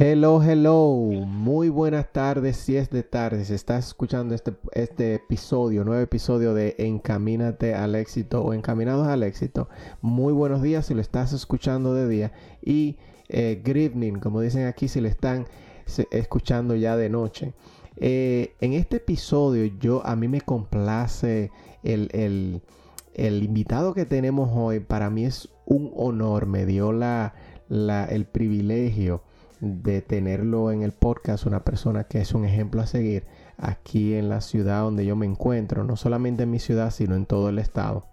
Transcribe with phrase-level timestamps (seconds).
[0.00, 0.86] Hello, hello,
[1.26, 6.54] muy buenas tardes, si es de tarde, si estás escuchando este, este episodio, nuevo episodio
[6.54, 9.68] de Encamínate al éxito o Encaminados al éxito,
[10.00, 12.96] muy buenos días si lo estás escuchando de día y
[13.28, 15.48] eh, evening, como dicen aquí, si lo están
[16.12, 17.54] escuchando ya de noche.
[17.96, 21.50] Eh, en este episodio yo, a mí me complace
[21.92, 22.62] el,
[23.14, 27.34] el, invitado que tenemos hoy, para mí es un honor, me dio la,
[27.68, 29.22] el privilegio
[29.60, 33.24] de tenerlo en el podcast, una persona que es un ejemplo a seguir
[33.56, 37.26] aquí en la ciudad donde yo me encuentro, no solamente en mi ciudad, sino en
[37.26, 38.06] todo el estado.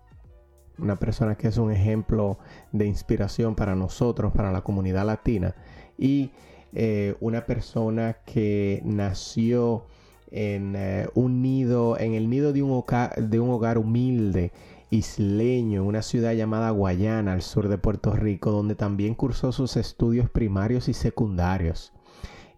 [0.77, 2.37] Una persona que es un ejemplo
[2.71, 5.55] de inspiración para nosotros, para la comunidad latina.
[5.97, 6.31] Y
[6.73, 9.85] eh, una persona que nació
[10.31, 14.51] en eh, un nido, en el nido de un, hogar humilde
[14.89, 19.77] isleño en una ciudad llamada Guayana, al sur de Puerto Rico, donde también cursó sus
[19.77, 21.91] estudios primarios y secundarios.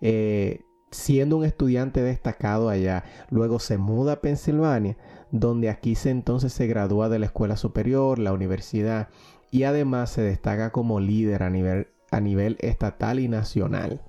[0.02, 4.98] Eh, siendo un estudiante destacado allá, luego se muda a Pensilvania,
[5.32, 9.10] donde aquí se entonces se gradúa de la escuela superior, la universidad,
[9.52, 14.02] y además se destaca como líder a nivel, a nivel estatal y nacional.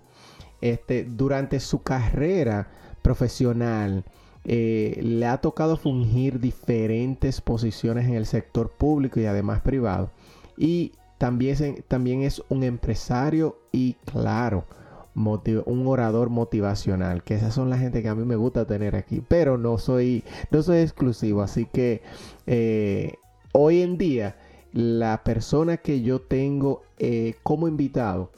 [0.60, 2.70] Este, durante su carrera
[3.08, 4.04] profesional,
[4.44, 10.10] eh, le ha tocado fungir diferentes posiciones en el sector público y además privado.
[10.58, 14.66] Y también, también es un empresario y claro,
[15.14, 19.22] un orador motivacional, que esas son la gente que a mí me gusta tener aquí,
[19.26, 22.02] pero no soy, no soy exclusivo, así que
[22.46, 23.14] eh,
[23.52, 24.36] hoy en día
[24.74, 28.30] la persona que yo tengo eh, como invitado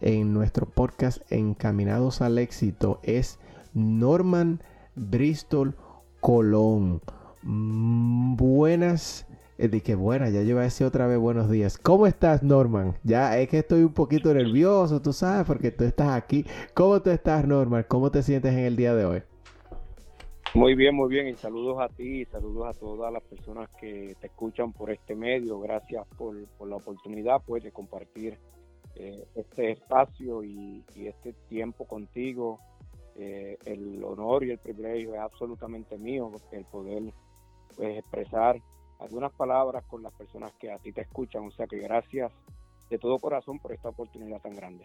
[0.00, 3.38] en nuestro podcast Encaminados al Éxito es
[3.76, 4.62] Norman
[4.94, 5.74] Bristol,
[6.20, 7.02] Colón.
[7.42, 9.26] Mm, buenas,
[9.58, 11.76] eh, de que buena, ya lleva ese otra vez buenos días.
[11.76, 12.96] ¿Cómo estás, Norman?
[13.04, 16.46] Ya es que estoy un poquito nervioso, tú sabes, porque tú estás aquí.
[16.72, 17.84] ¿Cómo tú estás, Norman?
[17.86, 19.22] ¿Cómo te sientes en el día de hoy?
[20.54, 21.28] Muy bien, muy bien.
[21.28, 25.60] Y saludos a ti, saludos a todas las personas que te escuchan por este medio.
[25.60, 26.34] Gracias por,
[26.66, 28.38] la oportunidad pues, de compartir
[28.94, 32.58] eh, este espacio y este tiempo contigo
[33.18, 37.12] eh, el honor y el privilegio es absolutamente mío, el poder
[37.74, 38.60] pues, expresar
[38.98, 41.46] algunas palabras con las personas que a ti te escuchan.
[41.46, 42.32] O sea que gracias
[42.90, 44.84] de todo corazón por esta oportunidad tan grande.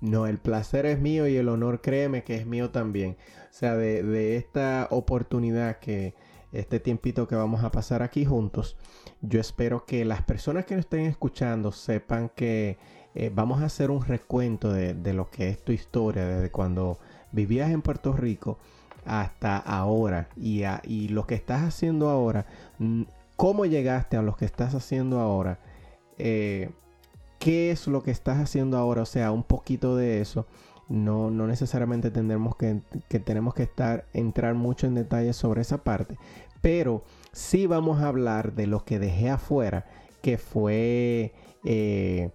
[0.00, 3.16] No, el placer es mío y el honor, créeme que es mío también.
[3.50, 6.14] O sea, de, esta oportunidad que
[6.50, 8.76] este tiempito que vamos a pasar aquí juntos,
[9.20, 12.78] yo espero que las personas que nos estén escuchando sepan que
[13.14, 16.98] eh, vamos a hacer un recuento de, de, lo que es tu historia desde cuando
[17.32, 18.58] vivías en Puerto Rico
[19.04, 22.46] hasta ahora y, y lo que estás haciendo ahora,
[23.36, 25.58] cómo llegaste a lo que estás haciendo ahora,
[26.18, 26.70] eh,
[27.38, 30.46] qué es lo que estás haciendo ahora, o sea, un poquito de eso.
[30.88, 35.78] No, no necesariamente tendremos que, que tenemos que estar, entrar mucho en detalle sobre esa
[35.78, 36.18] parte,
[36.60, 39.86] pero sí vamos a hablar de lo que dejé afuera,
[40.20, 41.32] que fue
[41.64, 42.30] eh,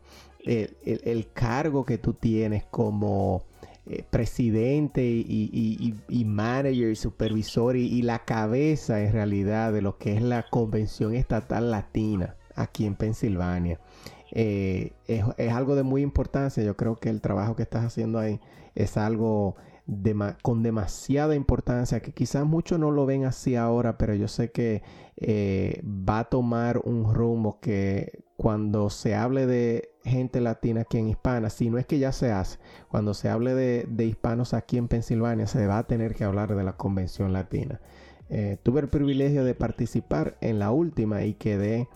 [0.48, 3.44] el, cargo que tú tienes como
[3.90, 10.22] eh, presidente y, manager y supervisor y, la cabeza en realidad de lo que es
[10.22, 13.80] la Convención Estatal Latina aquí en Pensilvania.
[14.32, 16.64] Eh, es, algo de muy importancia.
[16.64, 18.42] Yo creo que el trabajo que estás haciendo ahí
[18.76, 19.56] es algo
[20.42, 24.84] con demasiada importancia que quizás muchos no lo ven así ahora, pero yo sé que
[25.16, 31.08] eh, va a tomar un rumbo que cuando se hable de gente latina aquí en
[31.08, 32.60] Hispana, si no es que ya se hace,
[32.90, 36.64] cuando se hable de, hispanos aquí en Pensilvania, se va a tener que hablar de
[36.64, 37.80] la Convención Latina.
[38.30, 41.88] Eh, tuve el privilegio de participar en la última y quedé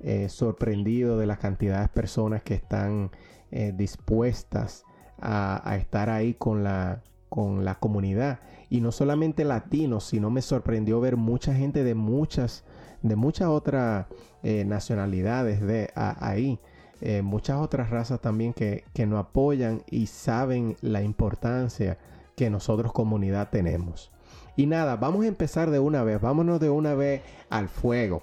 [0.00, 3.10] eh, sorprendido de la cantidad de personas que están
[3.50, 4.84] eh, dispuestas
[5.20, 8.40] a, estar ahí con la, con la comunidad.
[8.70, 12.64] Y no solamente latinos, sino me sorprendió ver mucha gente de muchas
[13.00, 14.06] de muchas otras
[14.42, 16.58] nacionalidades de ahí.
[17.00, 21.98] Eh, muchas otras razas también que, que nos apoyan y saben la importancia
[22.36, 24.10] que nosotros comunidad tenemos.
[24.56, 28.22] Y nada, vamos a empezar de una vez, vámonos de una vez al fuego.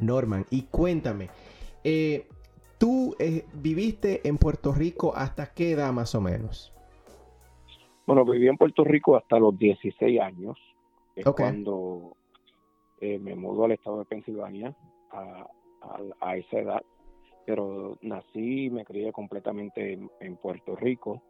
[0.00, 1.28] Norman, y cuéntame,
[1.84, 2.26] eh,
[2.78, 6.72] ¿tú eh, viviste en Puerto Rico hasta qué edad más o menos?
[8.06, 10.58] Bueno, viví en Puerto Rico hasta los 16 años,
[11.14, 12.16] es cuando
[13.00, 14.74] eh, me mudó al estado de Pensilvania
[15.10, 16.82] a, esa edad,
[17.44, 21.22] pero nací y me crié completamente en, Puerto Rico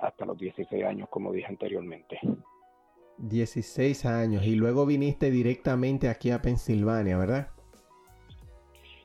[0.00, 2.18] hasta los 16 años, como dije anteriormente.
[3.18, 7.48] 16 años y luego viniste directamente aquí a Pensilvania, ¿verdad?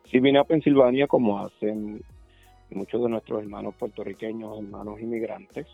[0.10, 2.02] Sí, vine a Pensilvania como hacen
[2.70, 5.68] muchos de nuestros hermanos puertorriqueños, hermanos inmigrantes,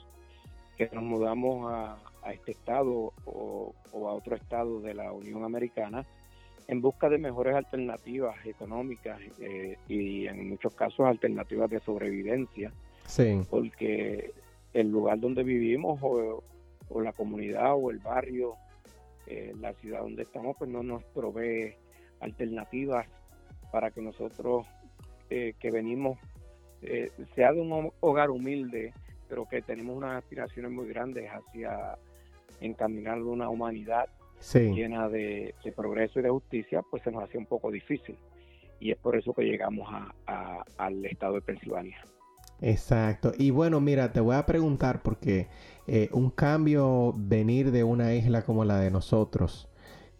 [0.77, 1.97] que nos mudamos a,
[2.33, 6.05] este estado o, a otro estado de la Unión Americana
[6.71, 12.71] en busca de mejores alternativas económicas eh, y en muchos casos alternativas de sobrevivencia.
[13.05, 13.41] Sí.
[13.49, 14.31] Porque
[14.73, 16.41] el lugar donde vivimos o,
[16.87, 18.55] o la comunidad o el barrio,
[19.27, 21.75] eh, la ciudad donde estamos, pues no nos provee
[22.21, 23.05] alternativas
[23.69, 24.65] para que nosotros
[25.29, 26.19] eh, que venimos,
[26.83, 28.93] eh, sea de un hogar humilde,
[29.27, 31.97] pero que tenemos unas aspiraciones muy grandes hacia
[32.61, 34.07] encaminar una humanidad
[34.53, 38.17] llena de, progreso y de justicia, pues se nos hace un poco difícil.
[38.79, 39.87] Y es por eso que llegamos
[40.77, 41.97] al estado de Pensilvania.
[42.61, 43.31] Exacto.
[43.37, 45.47] Y bueno, mira, te voy a preguntar porque
[45.87, 49.67] eh, un cambio venir de una isla como la de nosotros,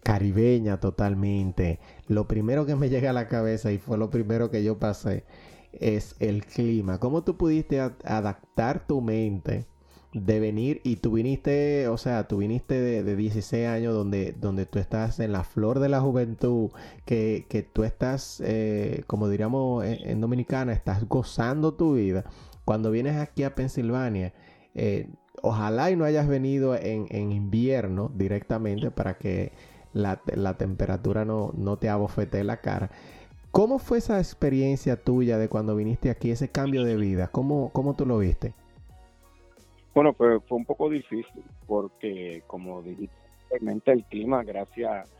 [0.02, 1.78] caribeña totalmente,
[2.08, 5.24] lo primero que me llega a la cabeza y fue lo primero que yo pasé
[5.72, 6.98] es el clima.
[6.98, 9.66] ¿Cómo tú pudiste adaptar tu mente
[10.12, 14.78] de venir y tú viniste, o sea, tú viniste de, 16 años donde, donde tú
[14.78, 16.70] estás en la flor de la juventud,
[17.06, 22.24] que, que tú estás, eh, como diríamos en, Dominicana, estás gozando tu vida.
[22.64, 24.34] Cuando vienes aquí a Pensilvania,
[24.74, 25.08] eh,
[25.42, 29.52] ojalá y no hayas venido en, en invierno directamente para que
[29.94, 32.90] la, la temperatura no, no te abofete la cara.
[33.50, 37.28] ¿Cómo fue esa experiencia tuya de cuando viniste aquí, ese cambio de vida?
[37.28, 38.54] ¿Cómo, cómo tú lo viste?
[39.94, 43.14] Bueno, pues fue un poco difícil porque, como dijiste,
[43.50, 45.10] el clima, gracias,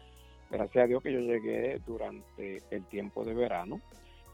[0.50, 3.80] gracias a Dios que yo llegué durante el tiempo de verano,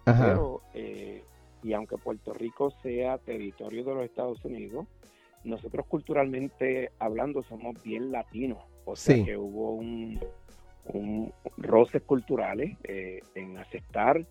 [0.04, 1.22] pero eh,
[1.62, 4.86] y aunque Puerto Rico sea territorio de los Estados Unidos,
[5.44, 10.20] nosotros culturalmente hablando somos bien latinos, o sea que hubo un,
[10.92, 14.24] un roces culturales eh, en aceptar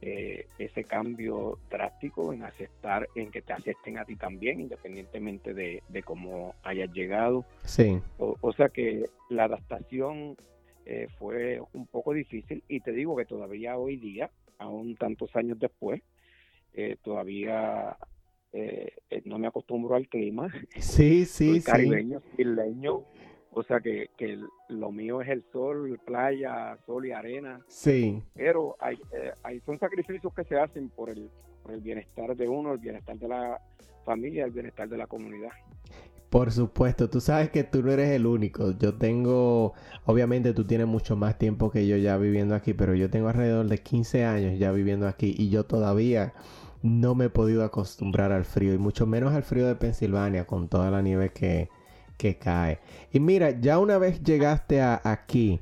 [0.00, 5.82] eh, ese cambio drástico en aceptar, en que te acepten a ti también, independientemente de,
[6.04, 7.44] cómo hayas llegado.
[7.64, 8.00] Sí.
[8.18, 10.36] O, sea que la adaptación
[10.86, 15.58] eh, fue un poco difícil y te digo que todavía hoy día, aún tantos años
[15.58, 16.00] después,
[16.74, 17.96] eh, todavía
[19.24, 20.48] no me acostumbro al clima.
[20.78, 22.44] Sí, sí, Soy caribeño, sí.
[23.52, 27.60] O sea que, que, lo mío es el sol, playa, sol y arena.
[27.68, 28.22] Sí.
[28.34, 31.30] Pero hay, eh, hay son sacrificios que se hacen por el,
[31.62, 33.60] por el bienestar de uno, el bienestar de la
[34.04, 35.50] familia, el bienestar de la comunidad.
[36.30, 38.72] Por supuesto, tú sabes que tú no eres el único.
[38.78, 39.72] Yo tengo,
[40.04, 43.66] obviamente tú tienes mucho más tiempo que yo ya viviendo aquí, pero yo tengo alrededor
[43.66, 46.34] de 15 años ya viviendo aquí y yo todavía
[46.82, 50.68] no me he podido acostumbrar al frío y mucho menos al frío de Pensilvania con
[50.68, 51.70] toda la nieve que,
[52.18, 52.80] que cae.
[53.10, 55.60] Y mira, ya una vez llegaste a aquí,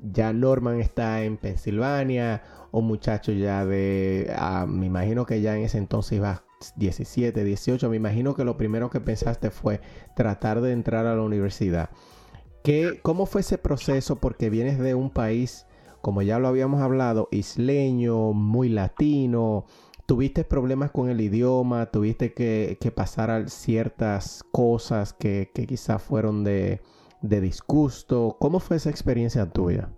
[0.00, 5.64] ya Norman está en Pensilvania, un muchacho ya de, ah, me imagino que ya en
[5.64, 6.44] ese entonces iba
[6.76, 9.80] 17, 18, me imagino que lo primero que pensaste fue
[10.14, 11.90] tratar de entrar a la universidad.
[12.62, 14.16] ¿Qué, ¿Cómo fue ese proceso?
[14.16, 15.66] Porque vienes de un país,
[16.00, 19.66] como ya lo habíamos hablado, isleño, muy latino,
[20.06, 21.86] ¿Tuviste problemas con el idioma?
[21.86, 26.80] ¿Tuviste que, pasar ciertas cosas que, quizás fueron de,
[27.22, 28.36] disgusto?
[28.38, 29.88] ¿Cómo fue esa experiencia tuya?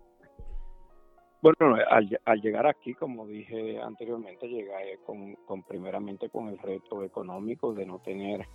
[1.42, 7.74] Bueno, al, llegar aquí, como dije anteriormente, llegué con, con, primeramente con el reto económico
[7.74, 8.46] de no tener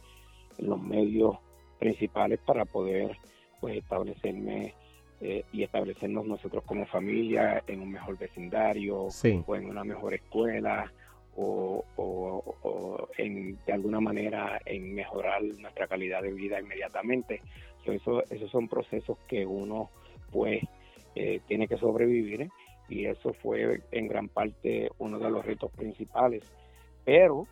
[0.57, 1.37] los medios
[1.77, 3.15] principales para poder
[3.61, 4.73] pues establecerme
[5.21, 9.07] eh, y establecernos nosotros como familia en un mejor vecindario
[9.45, 10.91] o en una mejor escuela
[11.35, 17.41] o, o, en, de alguna manera en mejorar nuestra calidad de vida inmediatamente.
[17.85, 19.89] eso, esos son procesos que uno
[20.31, 20.63] pues
[21.15, 22.49] eh, tiene que sobrevivir
[22.89, 26.43] y eso fue en gran parte uno de los retos principales.
[27.05, 27.47] Pero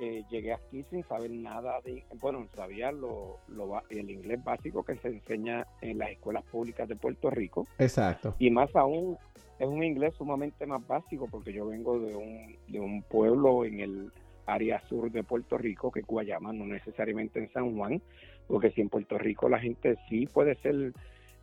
[0.00, 4.96] eh, llegué aquí sin saber nada de, bueno, sabía lo, lo, el inglés básico que
[4.96, 7.66] se enseña en las escuelas públicas de Puerto Rico.
[7.78, 8.34] Exacto.
[8.38, 9.16] Y más aún
[9.58, 13.80] es un inglés sumamente más básico porque yo vengo de un, de un pueblo en
[13.80, 14.12] el
[14.46, 18.00] área sur de Puerto Rico, que es Guayama, no necesariamente en San Juan,
[18.46, 20.92] porque si en Puerto Rico la gente sí puede ser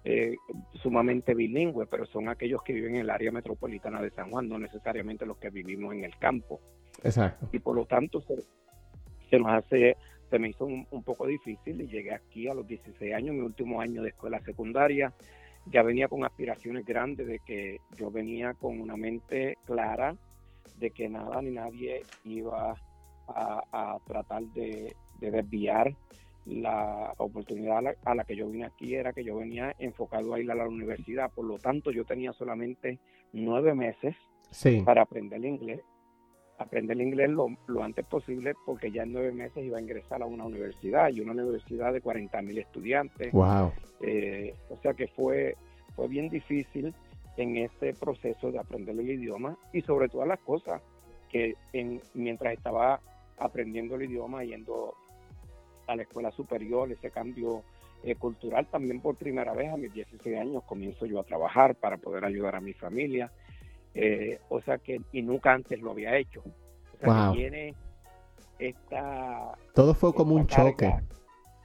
[0.05, 0.35] eh,
[0.81, 4.59] sumamente bilingüe, pero son aquellos que viven en el área metropolitana de San Juan, no
[4.59, 6.59] necesariamente los que vivimos en el campo.
[7.03, 7.49] Exacto.
[7.51, 8.35] Y por lo tanto se,
[9.29, 9.97] se nos hace,
[10.29, 13.81] se me hizo un, poco difícil y llegué aquí a los 16 años, mi último
[13.81, 15.13] año de escuela secundaria.
[15.67, 20.15] Ya venía con aspiraciones grandes de que yo venía con una mente clara
[20.77, 22.75] de que nada ni nadie iba
[23.27, 25.95] a, tratar de, de desviar
[26.45, 30.51] la oportunidad a la, que yo vine aquí era que yo venía enfocado a ir
[30.51, 32.99] a la universidad, por lo tanto yo tenía solamente
[33.31, 34.15] nueve meses
[34.85, 35.81] para aprender inglés,
[36.63, 37.49] aprender el inglés lo,
[37.81, 41.31] antes posible porque ya en nueve meses iba a ingresar a una universidad y una
[41.31, 43.31] universidad de 40 mil estudiantes.
[43.31, 43.71] Wow.
[44.01, 45.55] Eh, o sea que fue,
[45.95, 46.93] fue bien difícil
[47.37, 50.81] en ese proceso de aprender el idioma y sobre todas las cosas
[51.29, 52.99] que en, mientras estaba
[53.37, 54.93] aprendiendo el idioma, yendo
[55.87, 57.63] a la escuela superior, ese cambio
[58.03, 61.97] eh, cultural también por primera vez a mis 16 años comienzo yo a trabajar para
[61.97, 63.31] poder ayudar a mi familia.
[63.93, 66.41] Eh, o sea que, y nunca antes lo había hecho.
[66.93, 67.75] O sea que tiene
[68.59, 69.57] esta...
[69.73, 70.93] Todo fue como un choque.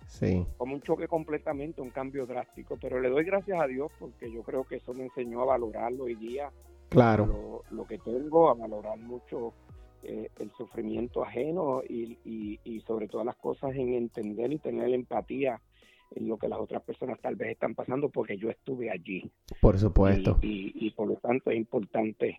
[0.07, 0.47] Sí.
[0.57, 2.77] Como un choque completamente, un cambio drástico.
[2.81, 6.05] Pero le doy gracias a Dios porque yo creo que eso me enseñó a valorarlo
[6.05, 6.51] hoy día.
[6.89, 7.27] Claro.
[7.27, 9.53] Lo, lo que tengo, a valorar mucho
[10.05, 15.61] eh, el sufrimiento ajeno y, y, sobre todas las cosas en entender y tener empatía
[16.17, 19.31] lo que las otras personas tal vez están pasando porque yo estuve allí.
[19.61, 20.39] Por supuesto.
[20.43, 22.39] Y, y, por lo tanto es importante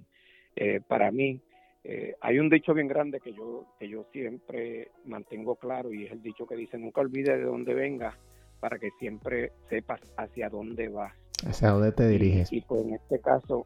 [0.55, 1.41] eh, para mí.
[1.83, 6.11] Eh, hay un dicho bien grande que yo, que yo siempre mantengo claro y es
[6.11, 8.15] el dicho que dice nunca olvides de dónde vengas
[8.59, 11.13] para que siempre sepas hacia dónde vas.
[11.47, 12.51] Hacia dónde te diriges.
[12.51, 13.65] Y, pues en este caso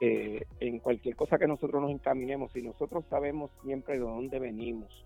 [0.00, 5.04] eh, en cualquier cosa que nosotros nos encaminemos, si nosotros sabemos siempre de dónde venimos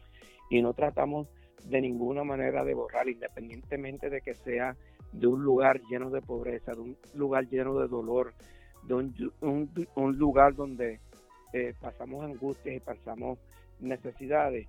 [0.50, 1.26] y no tratamos
[1.64, 4.76] de ninguna manera de borrar, independientemente de que sea
[5.12, 8.34] de un lugar lleno de pobreza, de un lugar lleno de dolor,
[8.82, 11.00] de un, lugar donde
[11.52, 13.38] eh, pasamos angustias y pasamos
[13.80, 14.66] necesidades,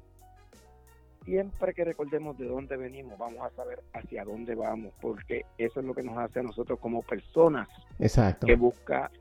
[1.26, 5.86] siempre que recordemos de dónde venimos, vamos a saber hacia dónde vamos, porque eso es
[5.86, 7.68] lo que nos hace a nosotros como personas
[8.00, 8.48] Exacto.
[8.48, 9.12] que busca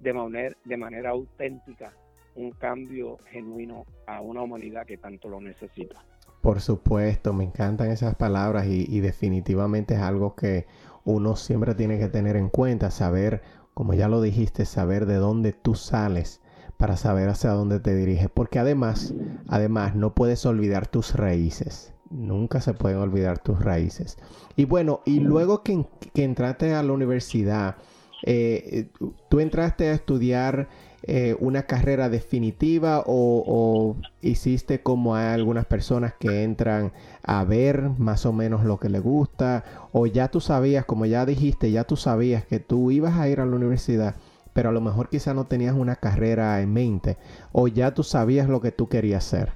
[0.00, 1.92] de manera, de manera auténtica
[2.36, 6.04] un cambio genuino a una humanidad que tanto lo necesita.
[6.44, 10.66] Por supuesto, me encantan esas palabras y, definitivamente es algo que
[11.02, 13.40] uno siempre tiene que tener en cuenta, saber,
[13.72, 16.42] como ya lo dijiste, saber de dónde tú sales
[16.76, 19.14] para saber hacia dónde te diriges, porque además,
[19.48, 21.94] además no puedes olvidar tus raíces.
[22.10, 24.18] Nunca se pueden olvidar tus raíces.
[24.54, 27.76] Y bueno, y luego que, entraste a la universidad,
[28.22, 28.90] eh,
[29.30, 30.68] ¿tú entraste a estudiar
[31.06, 36.92] eh, una carrera definitiva o, hiciste como hay algunas personas que entran
[37.22, 41.26] a ver más o menos lo que le gusta o ya tú sabías, como ya
[41.26, 44.14] dijiste, ya tú sabías que tú ibas a ir a la universidad,
[44.54, 47.18] pero a lo mejor quizá no tenías una carrera en mente
[47.52, 49.52] o ya tú sabías lo que tú querías hacer?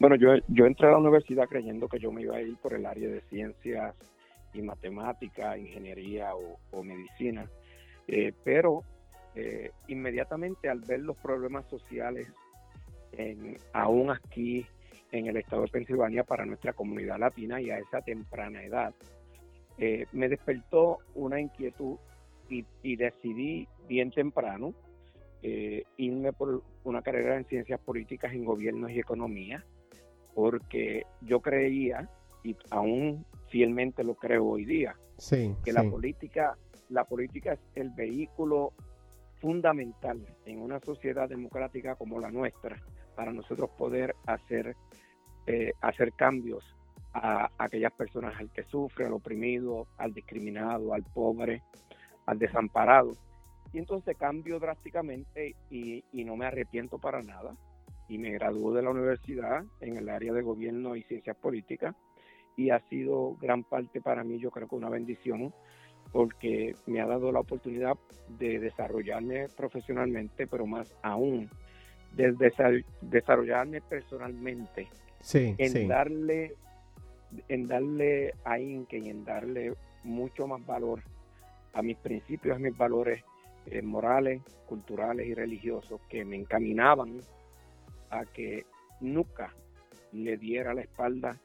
[0.00, 2.74] Bueno, yo, yo entré a la universidad creyendo que yo me iba a ir por
[2.74, 3.94] el área de ciencias
[4.52, 7.46] y matemática, ingeniería o, medicina,
[8.06, 8.84] eh, pero
[9.34, 12.28] eh, inmediatamente al ver los problemas sociales
[13.12, 14.66] en, aún aquí
[15.12, 18.94] en el estado de Pensilvania para nuestra comunidad latina y a esa temprana edad,
[19.78, 21.96] eh, me despertó una inquietud
[22.48, 24.74] y, y decidí bien temprano
[25.98, 29.62] irme por una carrera en ciencias políticas en gobiernos y economía,
[30.34, 32.08] porque yo creía,
[32.42, 34.96] y aún fielmente lo creo hoy día.
[35.64, 36.56] que la política,
[36.88, 38.72] la política es el vehículo
[39.44, 42.82] fundamental en una sociedad democrática como la nuestra
[43.14, 44.74] para nosotros poder hacer
[45.46, 46.64] eh, hacer cambios
[47.12, 51.62] a, aquellas personas al que sufre, al oprimido, al discriminado, al pobre,
[52.24, 53.12] al desamparado.
[53.74, 57.54] Y entonces cambio drásticamente y, y no me arrepiento para nada.
[58.08, 61.94] Y me graduó de la universidad en el área de gobierno y ciencias políticas
[62.56, 65.52] y ha sido gran parte para mí, yo creo que una bendición,
[66.14, 67.96] porque me ha dado la oportunidad
[68.38, 71.50] de desarrollarme profesionalmente, pero más aún,
[72.12, 72.32] de
[73.00, 74.88] desarrollarme personalmente,
[75.32, 76.54] en darle
[77.48, 81.02] en darle a Inque y en darle mucho más valor
[81.72, 83.24] a mis principios, a mis valores
[83.66, 87.18] eh, morales, culturales y religiosos que me encaminaban
[88.10, 88.64] a que
[89.00, 89.52] nunca
[90.12, 91.36] le diera la espalda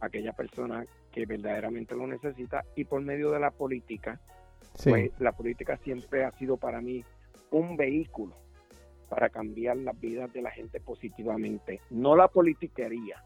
[0.00, 4.18] aquella persona que verdaderamente lo necesita y por medio de la política,
[4.82, 7.04] pues la política siempre ha sido para mí
[7.50, 8.34] un vehículo
[9.08, 13.22] para cambiar las vidas de la gente positivamente, no la politiquería.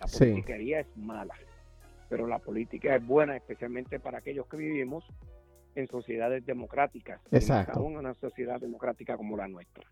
[0.00, 1.34] La politiquería es mala.
[2.10, 5.04] pero la política es buena especialmente para aquellos que vivimos
[5.76, 7.78] en sociedades democráticas, Exacto.
[7.78, 9.84] aún en una sociedad democrática como la nuestra.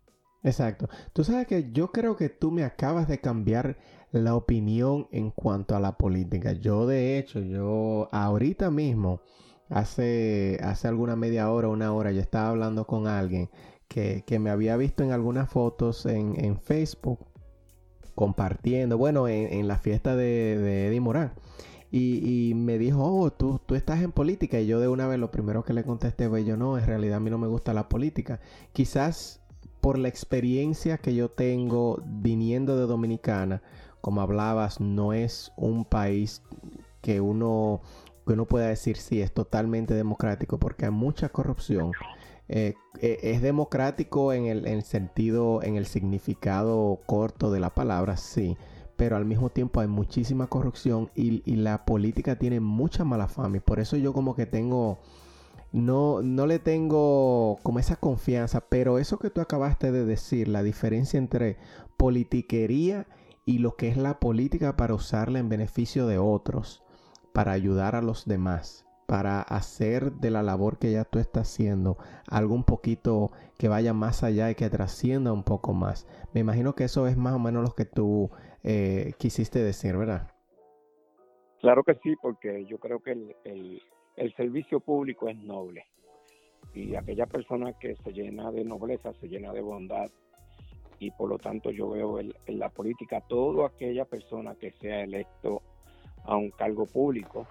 [0.43, 0.87] Exacto.
[1.13, 3.77] Tú sabes que yo creo que tú me acabas de cambiar
[4.11, 6.53] la opinión en cuanto a la política.
[6.53, 9.21] Yo de hecho, yo ahorita mismo,
[9.69, 13.49] hace, hace alguna media hora, una hora, yo estaba hablando con alguien
[13.87, 17.19] que, que me había visto en algunas fotos en, en Facebook
[18.15, 21.33] compartiendo, bueno, en, en la fiesta de, de Eddie Morán.
[21.91, 24.59] Y, y, me dijo, oh, tú, tú estás en política.
[24.59, 27.17] Y yo de una vez lo primero que le contesté fue, yo no, en realidad
[27.17, 28.39] a mí no me gusta la política.
[28.73, 29.41] Quizás
[29.81, 33.61] por la experiencia que yo tengo viniendo de Dominicana,
[34.01, 36.41] como hablabas, no es un país
[37.01, 37.81] que uno,
[38.25, 41.91] que uno pueda decir, sí, es totalmente democrático, porque hay mucha corrupción.
[42.47, 47.69] Eh, eh, es democrático en el, en el sentido, en el significado corto de la
[47.69, 48.57] palabra, sí
[48.99, 53.55] pero al mismo tiempo hay muchísima corrupción y, y, la política tiene mucha mala fama
[53.55, 54.99] y por eso yo como que tengo,
[55.71, 60.63] no, no le tengo como esa confianza, pero eso que tú acabaste de decir, la
[60.63, 61.55] diferencia entre
[61.95, 63.07] politiquería
[63.49, 66.83] y lo que es la política para usarla en beneficio de otros,
[67.33, 71.97] para ayudar a los demás, para hacer de la labor que ya tú estás haciendo
[72.29, 76.05] algo un poquito que vaya más allá y que trascienda un poco más.
[76.31, 78.29] Me imagino que eso es más o menos lo que tú
[78.63, 80.29] eh, quisiste decir, ¿verdad?
[81.59, 83.81] Claro que sí, porque yo creo que el, el,
[84.15, 85.87] el, servicio público es noble
[86.75, 90.11] y aquella persona que se llena de nobleza, se llena de bondad
[90.99, 95.61] y por lo tanto yo veo en la política todo aquella persona que sea electo
[96.25, 97.47] a un cargo público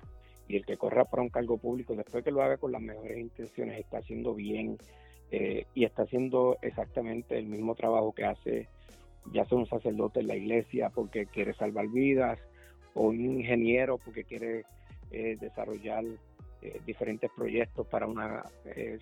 [0.47, 3.19] y el que corra para un cargo público después que lo haga con las mejores
[3.19, 4.79] intenciones está haciendo bien
[5.31, 8.69] eh, y está haciendo exactamente el mismo trabajo que hace
[9.33, 12.39] ya sea un sacerdote en la iglesia porque quiere salvar vidas,
[12.95, 14.65] o un ingeniero porque quiere
[15.11, 16.05] eh, desarrollar
[16.63, 18.45] eh, diferentes proyectos para una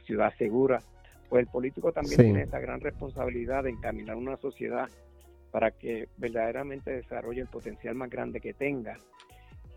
[0.04, 0.82] ciudad segura,
[1.28, 2.23] pues el político también sí.
[2.23, 4.89] tiene esa gran responsabilidad de encaminar una sociedad
[5.50, 8.99] para que verdaderamente desarrolle el potencial más grande que tenga.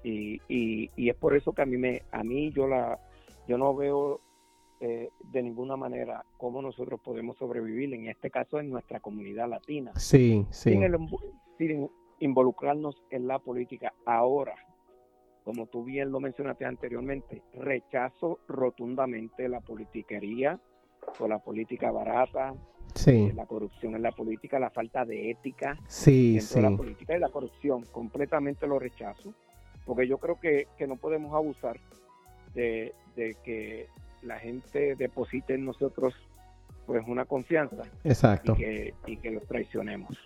[0.03, 2.99] Y, y, y es por eso que a mí, me, a mí yo, la,
[3.47, 4.21] yo no veo
[4.81, 9.91] eh, de ninguna manera cómo nosotros podemos sobrevivir, en este caso en nuestra comunidad latina.
[9.95, 10.71] Sí, sí.
[10.71, 10.97] Sin, el,
[11.57, 14.55] sin, involucrarnos en la política ahora.
[15.43, 20.59] Como tú bien lo mencionaste anteriormente, rechazo rotundamente la politiquería
[21.19, 22.53] o la política barata,
[22.95, 23.11] sí.
[23.11, 26.55] eh, la corrupción en la política, la falta de ética sí, dentro sí.
[26.55, 27.83] de la política y la corrupción.
[27.91, 29.33] Completamente lo rechazo,
[29.85, 31.79] porque yo creo que, que no podemos abusar
[32.53, 33.87] de, de que
[34.21, 36.13] la gente deposite en nosotros
[36.85, 38.53] pues una confianza Exacto.
[38.53, 40.17] Y, que, y que los traicionemos.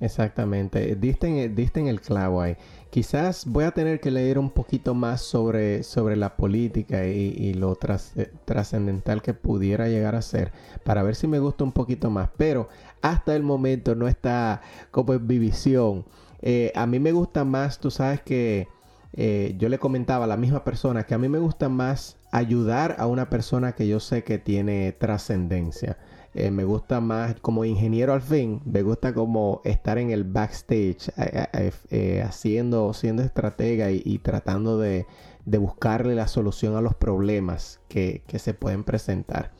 [0.00, 2.56] Exactamente, diste en, el clavo ahí.
[2.90, 7.74] Quizás voy a tener que leer un poquito más sobre, sobre la política y, lo
[7.74, 8.12] tras,
[8.44, 10.52] trascendental que pudiera llegar a ser
[10.84, 12.30] para ver si me gusta un poquito más.
[12.36, 12.68] Pero
[13.02, 16.04] hasta el momento no está como en mi visión.
[16.42, 18.68] Eh, a mí me gusta más, tú sabes que
[19.14, 22.94] eh, yo le comentaba a la misma persona que a mí me gusta más ayudar
[22.98, 25.98] a una persona que yo sé que tiene trascendencia.
[26.34, 31.08] Eh, me gusta más como ingeniero al fin, me gusta como estar en el backstage
[31.16, 35.06] eh, eh, haciendo, siendo estratega y, y tratando de,
[35.46, 39.52] de, buscarle la solución a los problemas que, que se pueden presentar.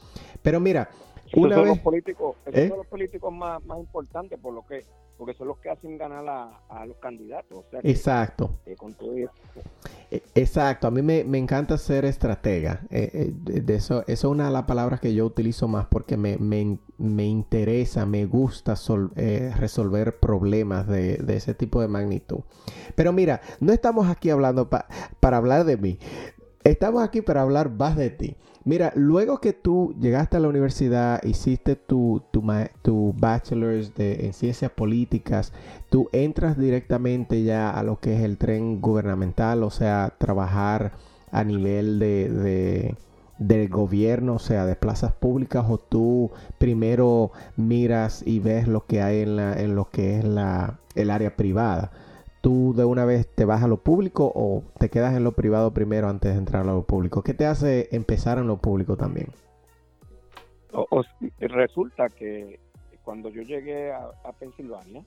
[0.42, 0.90] Pero mira,
[1.34, 1.68] una vez...
[1.68, 4.84] los políticos, esos son los políticos más, más importantes por lo que
[5.18, 7.58] porque son los que hacen ganar a, a los candidatos.
[7.58, 8.50] O sea que, Exacto.
[8.64, 9.32] Eh, con todo eso.
[10.34, 12.80] Exacto, a mí me, me encanta ser estratega.
[12.90, 16.16] Eh, eh, de eso, eso es una de las palabras que yo utilizo más porque
[16.16, 21.88] me, me, me interesa, me gusta sol, eh, resolver problemas de, de, ese tipo de
[21.88, 22.38] magnitud.
[22.94, 24.86] Pero mira, no estamos aquí hablando pa,
[25.20, 25.98] para hablar de mí.
[26.64, 28.36] Estamos aquí para hablar más de ti.
[28.68, 34.70] Mira, luego que tú llegaste a la universidad, hiciste tu, tu, bachelor's de, en ciencias
[34.70, 35.54] políticas,
[35.88, 40.92] tú entras directamente ya a lo que es el tren gubernamental, o sea, trabajar
[41.32, 42.94] a nivel de, de
[43.38, 49.00] del gobierno, o sea, de plazas públicas, o tú primero miras y ves lo que
[49.00, 51.90] hay en, la, en lo que es la, el área privada
[52.40, 55.72] tú de una vez te vas a lo público o te quedas en lo privado
[55.72, 57.22] primero antes de entrar a lo público?
[57.22, 59.28] ¿Qué te hace empezar en lo público también?
[61.38, 62.60] Resulta que
[63.02, 65.02] cuando yo llegué a, a Pensilvania,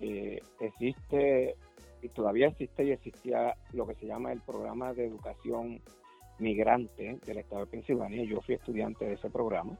[0.00, 1.56] eh, existe,
[2.02, 5.80] y todavía existe y existía lo que se llama el programa de educación
[6.38, 8.24] migrante del estado de Pensilvania.
[8.24, 9.76] Yo fui estudiante de ese programa.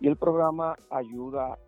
[0.00, 1.58] Y el programa ayuda,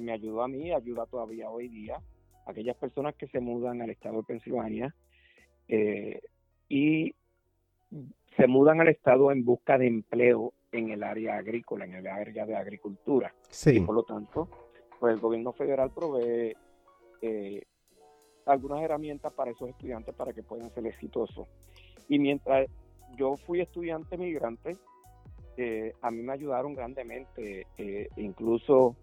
[0.00, 2.00] me ayudó a mí, ayuda todavía hoy día
[2.48, 4.94] aquellas personas que se mudan al estado de Pensilvania,
[5.68, 6.20] eh,
[6.68, 7.14] y
[8.36, 12.46] se mudan al estado en busca de empleo en el área agrícola, en el área
[12.46, 13.34] de agricultura.
[13.50, 13.76] Sí.
[13.76, 14.48] Y por lo tanto,
[15.00, 16.54] pues el gobierno federal provee
[17.22, 17.62] eh,
[18.46, 21.48] algunas herramientas para esos estudiantes para que puedan ser exitosos.
[22.08, 22.68] Y mientras
[23.16, 24.76] yo fui estudiante migrante,
[25.56, 28.96] eh, a mí me ayudaron grandemente, eh, incluso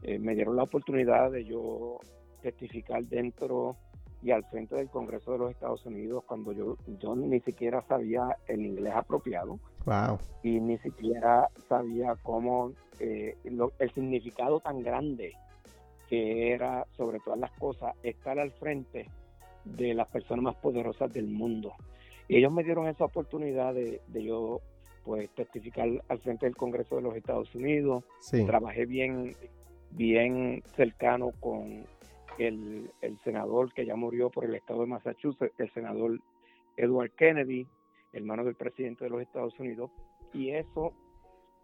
[0.00, 1.98] me dieron la oportunidad de yo
[2.52, 3.76] testificar dentro
[4.22, 8.36] y al frente del Congreso de los Estados Unidos cuando yo, yo ni siquiera sabía
[8.46, 9.58] el inglés apropiado.
[9.84, 10.18] Wow.
[10.42, 15.34] Y ni siquiera sabía cómo eh, el significado tan grande
[16.08, 19.08] que era, sobre todas las cosas, estar al frente
[19.64, 21.74] de las personas más poderosas del mundo.
[22.26, 24.60] Y ellos me dieron esa oportunidad de, de yo
[25.04, 28.04] pues testificar al frente del Congreso de los Estados Unidos.
[28.20, 28.44] Sí.
[28.44, 29.34] Trabajé bien,
[29.90, 31.86] bien cercano con
[32.46, 32.90] el,
[33.24, 36.20] senador que ya murió por el estado de Massachusetts, el senador
[36.76, 37.66] Edward Kennedy,
[38.12, 39.90] hermano del presidente de los Estados Unidos,
[40.32, 40.92] y eso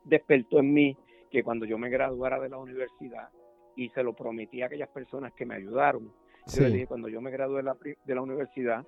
[0.04, 0.96] despertó en mí
[1.30, 3.28] que cuando yo me graduara de la universidad,
[3.76, 6.12] y se lo prometí a aquellas personas que me ayudaron,
[6.46, 8.84] yo le dije, cuando yo me gradué de la, de la universidad,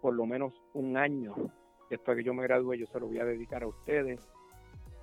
[0.00, 1.34] por lo menos un año
[1.88, 4.20] después que yo me gradué, yo se lo voy a dedicar a ustedes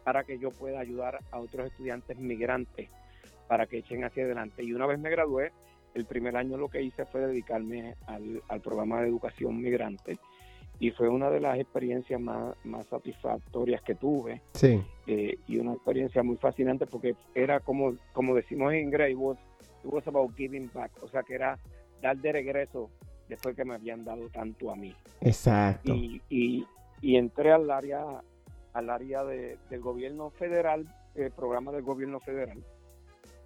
[0.04, 2.90] para que yo pueda ayudar a otros estudiantes migrantes
[3.48, 4.64] para que echen hacia adelante.
[4.64, 5.52] Y una vez me gradué,
[5.94, 10.18] el primer año lo que hice fue dedicarme al, programa de educación migrante
[10.80, 12.56] y fue una de las experiencias más,
[12.90, 14.84] satisfactorias que tuve sí.
[15.08, 19.38] Eh, y una experiencia muy fascinante porque era como como decimos en inglés it was,
[19.84, 21.60] was about giving back o sea que era
[22.02, 22.90] dar de regreso
[23.30, 26.66] después que me habían dado tanto a mí exacto y, y,
[27.02, 28.22] y entré al área
[28.74, 32.64] al área de, del gobierno federal el programa del gobierno federal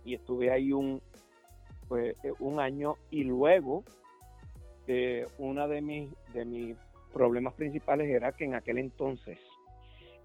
[0.05, 1.01] y estuve ahí un
[1.88, 3.84] pues un año y luego
[4.88, 6.78] eh, uno de mis, de mis
[7.13, 9.39] problemas principales era que en aquel entonces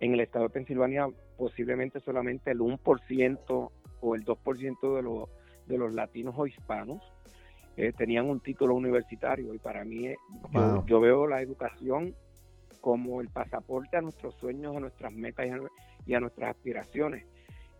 [0.00, 3.70] en el estado de Pensilvania posiblemente solamente el 1%
[4.00, 5.28] o el 2% de los,
[5.66, 7.02] de los latinos o hispanos
[7.76, 10.16] eh, tenían un título universitario y para mí eh,
[10.86, 12.14] yo, veo la educación
[12.82, 15.46] como el pasaporte a nuestros sueños, a nuestras metas
[16.04, 17.24] y a, nuestras aspiraciones.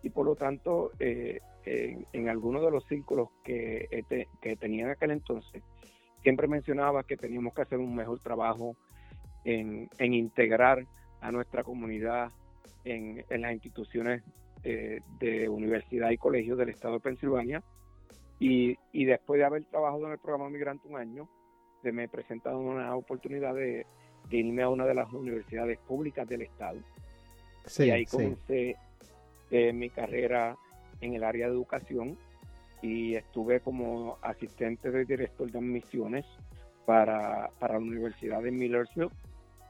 [0.01, 4.91] Y por lo tanto, eh, en, algunos de los círculos que, este, que tenía en
[4.91, 5.63] aquel entonces,
[6.21, 8.75] siempre mencionaba que teníamos que hacer un mejor trabajo
[9.43, 10.85] en, integrar
[11.21, 12.31] a nuestra comunidad
[12.85, 14.23] en, las instituciones
[14.63, 17.63] eh, de universidad y colegios del estado de Pensilvania.
[18.39, 21.29] Y, después de haber trabajado en el programa Migrante un año,
[21.81, 23.85] se me presentaron una oportunidad de,
[24.29, 26.79] irme a una de las universidades públicas del estado.
[27.79, 28.75] y ahí comencé
[29.51, 30.57] eh, mi carrera
[31.03, 32.17] en el área de educación
[32.81, 36.25] y estuve como asistente de director de admisiones
[36.85, 39.09] para, para la Universidad de Millersville,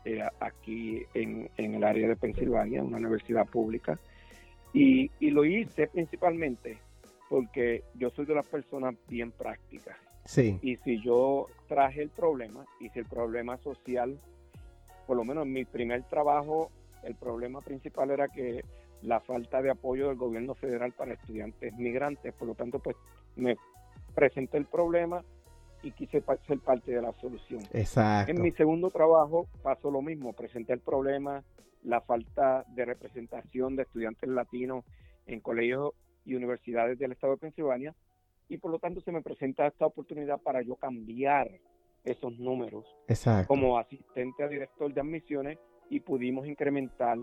[0.06, 4.00] eh, aquí en, en, el área de Pensilvania, una universidad pública.
[4.74, 6.80] Y, y, lo hice principalmente
[7.30, 9.96] porque yo soy de las personas bien prácticas.
[10.26, 10.58] Sí.
[10.62, 14.18] Y si yo traje el problema, y si el problema social,
[15.06, 16.72] por lo menos en mi primer trabajo,
[17.04, 18.64] el problema principal era que
[19.04, 22.34] la falta de apoyo del gobierno federal para estudiantes migrantes.
[22.34, 22.96] Por lo tanto, pues
[23.36, 23.58] me
[24.16, 25.24] presenté el problema
[25.82, 27.62] y quise ser parte de la solución.
[27.74, 28.32] Exacto.
[28.32, 31.44] En mi segundo trabajo pasó lo mismo, presenté el problema,
[31.84, 34.86] la falta de representación de estudiantes latinos
[35.26, 35.94] en colegios
[36.26, 37.94] y universidades del estado de Pensilvania
[38.48, 41.50] y por lo tanto se me presenta esta oportunidad para yo cambiar
[42.06, 43.48] esos números Exacto.
[43.48, 45.58] como asistente a director de admisiones
[45.90, 47.18] y pudimos incrementar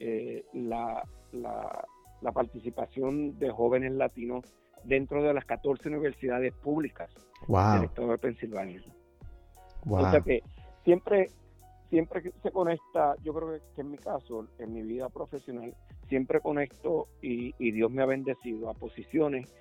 [0.00, 4.44] eh, la, la, participación de jóvenes latinos
[4.84, 7.10] dentro de las 14 universidades públicas
[7.46, 8.82] del estado de Pensilvania.
[9.86, 10.42] O sea que
[10.84, 11.30] siempre,
[11.90, 15.74] siempre se conecta, yo creo que, en mi caso, en mi vida profesional,
[16.08, 19.52] siempre conecto y, y Dios me ha bendecido a posiciones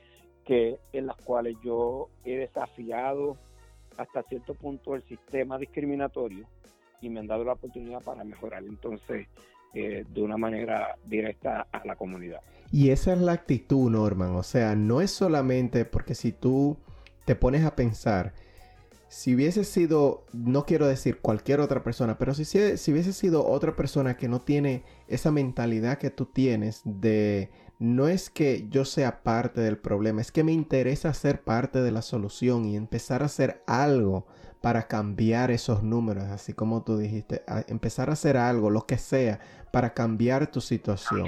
[0.46, 3.38] que en las cuales yo he desafiado
[3.98, 6.48] hasta cierto punto el sistema discriminatorio
[7.02, 8.64] y me han dado la oportunidad para mejorar.
[8.64, 9.28] Entonces,
[9.74, 12.42] eh, de una manera directa a la comunidad.
[12.72, 14.36] Y esa es la actitud, Norman.
[14.36, 16.78] O sea, no es solamente porque si tú
[17.26, 18.34] te pones a pensar,
[19.10, 23.76] si hubiese sido, no quiero decir cualquier otra persona, pero si, si hubiese sido otra
[23.76, 29.24] persona que no tiene esa mentalidad que tú tienes de no es que yo sea
[29.24, 33.28] parte del problema, es que me interesa ser parte de la solución y empezar a
[33.28, 34.28] hacer algo
[34.62, 39.40] para cambiar esos números, así como tú dijiste, empezar a hacer algo, lo que sea,
[39.72, 41.28] para cambiar tu situación.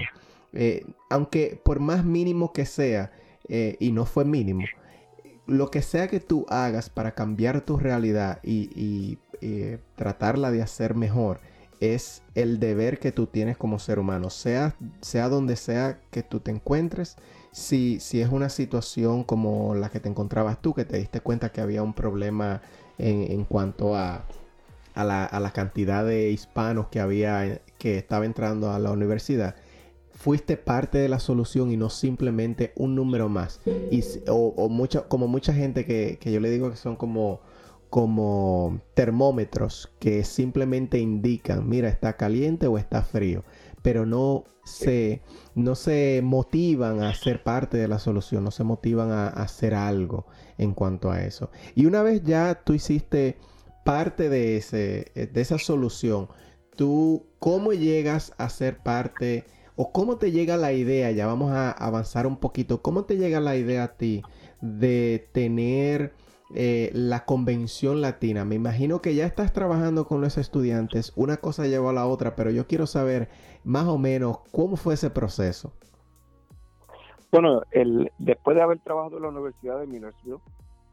[0.53, 3.11] Eh, aunque por más mínimo que sea,
[3.47, 4.65] eh, y no fue mínimo,
[5.47, 9.17] lo que sea que tú hagas para cambiar tu realidad y, y
[9.95, 11.39] tratarla de hacer mejor
[11.81, 16.39] es el deber que tú tienes como ser humano, sea, sea donde sea que tú
[16.39, 17.17] te encuentres,
[17.51, 21.51] si, si es una situación como la que te encontrabas tú, que te diste cuenta
[21.51, 22.61] que había un problema
[22.97, 24.25] en, cuanto a,
[24.93, 29.55] a, la, cantidad de hispanos que había, que estaba entrando a la universidad,
[30.11, 33.61] fuiste parte de la solución y no simplemente un número más.
[33.89, 37.41] Y, o mucha, como mucha gente que, que yo le digo que son como
[37.91, 43.43] como termómetros que simplemente indican, mira, está caliente o está frío,
[43.81, 45.21] pero no se,
[45.55, 50.25] no se motivan a ser parte de la solución, no se motivan a, hacer algo
[50.61, 51.49] en cuanto a eso.
[51.75, 53.37] Y una vez ya tú hiciste
[53.83, 56.29] parte de, ese, de esa solución,
[56.75, 59.45] tú, ¿cómo llegas a ser parte
[59.75, 61.11] o cómo te llega la idea?
[61.11, 62.81] Ya vamos a avanzar un poquito.
[62.81, 64.21] ¿Cómo te llega la idea a ti
[64.61, 66.13] de tener
[66.53, 68.43] eh, la convención latina.
[68.43, 72.35] Me imagino que ya estás trabajando con los estudiantes, una cosa llevó a la otra,
[72.35, 73.29] pero yo quiero saber
[73.63, 75.73] más o menos cómo fue ese proceso.
[77.31, 80.39] Bueno, el, después de haber trabajado en la Universidad de Millersville,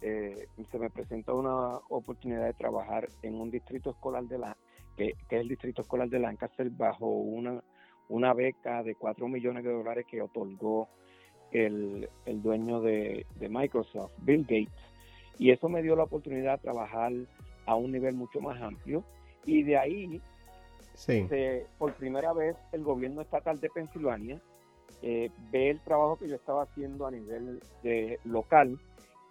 [0.01, 4.57] eh, se me presentó una oportunidad de trabajar en un distrito escolar de la
[4.96, 7.62] que, es el distrito escolar de Lancaster bajo una,
[8.09, 10.88] una beca de 4 millones de dólares que otorgó
[11.51, 14.88] el, dueño de Microsoft, Bill Gates
[15.38, 17.12] y eso me dio la oportunidad de trabajar
[17.66, 19.05] a un nivel mucho más amplio.
[19.44, 20.20] Y de ahí,
[21.79, 24.40] por primera vez, el gobierno estatal de Pensilvania
[25.03, 28.79] eh, ve el trabajo que yo estaba haciendo a nivel de, local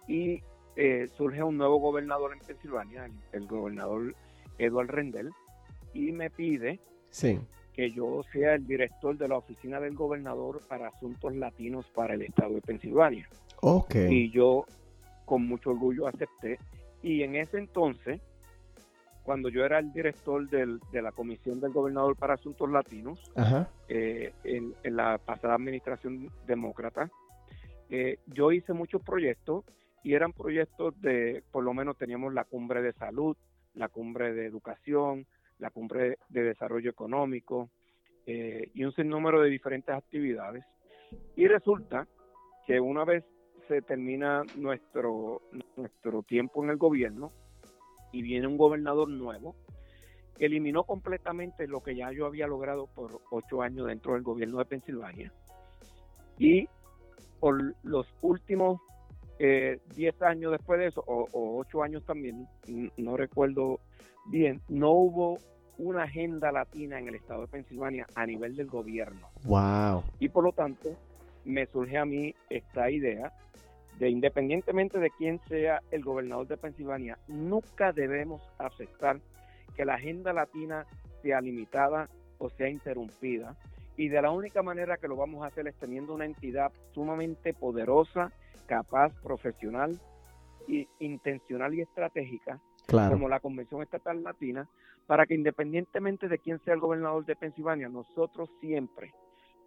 [0.06, 0.42] y
[0.76, 4.14] eh, surge un nuevo gobernador en Pensilvania, el, gobernador
[4.58, 5.30] Edward Rendell,
[5.92, 6.80] y me pide
[7.74, 12.22] que yo sea el director de la oficina del gobernador para asuntos latinos para el
[12.22, 13.28] estado de Pensilvania.
[13.60, 14.12] Okay.
[14.12, 14.64] Y yo
[15.24, 16.58] con mucho orgullo acepté.
[17.02, 18.20] Y en ese entonces,
[19.28, 23.20] cuando yo era el director de la Comisión del Gobernador para Asuntos Latinos,
[23.86, 27.10] eh, en, la pasada administración demócrata,
[27.90, 29.66] eh, yo hice muchos proyectos
[30.02, 33.36] y eran proyectos de, por lo menos teníamos la cumbre de salud,
[33.74, 35.26] la cumbre de educación,
[35.58, 37.68] la cumbre de desarrollo económico
[38.24, 40.64] eh, y un sinnúmero de diferentes actividades.
[41.36, 42.08] Y resulta
[42.66, 43.26] que una vez
[43.68, 45.42] se termina nuestro,
[45.76, 47.30] nuestro tiempo en el gobierno
[48.12, 49.54] y viene un gobernador nuevo,
[50.38, 54.64] eliminó completamente lo que ya yo había logrado por ocho años dentro del gobierno de
[54.64, 55.32] Pensilvania.
[56.38, 56.68] Y
[57.40, 58.80] por los últimos
[59.38, 62.46] eh, diez años después de eso, o, ocho años también,
[62.96, 63.80] no recuerdo
[64.26, 65.38] bien, no hubo
[65.78, 69.28] una agenda latina en el estado de Pensilvania a nivel del gobierno.
[69.44, 70.02] Wow.
[70.18, 70.90] Y por lo tanto,
[71.44, 73.32] me surge a mí esta idea
[73.98, 79.20] de independientemente de quién sea el gobernador de Pensilvania, nunca debemos aceptar
[79.76, 80.86] que la agenda latina
[81.22, 82.08] sea limitada
[82.38, 83.56] o sea interrumpida.
[83.96, 87.52] Y de la única manera que lo vamos a hacer es teniendo una entidad sumamente
[87.52, 88.30] poderosa,
[88.66, 89.98] capaz, profesional,
[90.68, 94.68] y intencional y estratégica, como la Convención Estatal Latina,
[95.06, 99.12] para que independientemente de quién sea el gobernador de Pensilvania, nosotros siempre,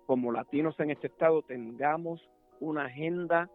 [0.06, 2.22] como latinos en este estado, tengamos
[2.60, 3.50] una agenda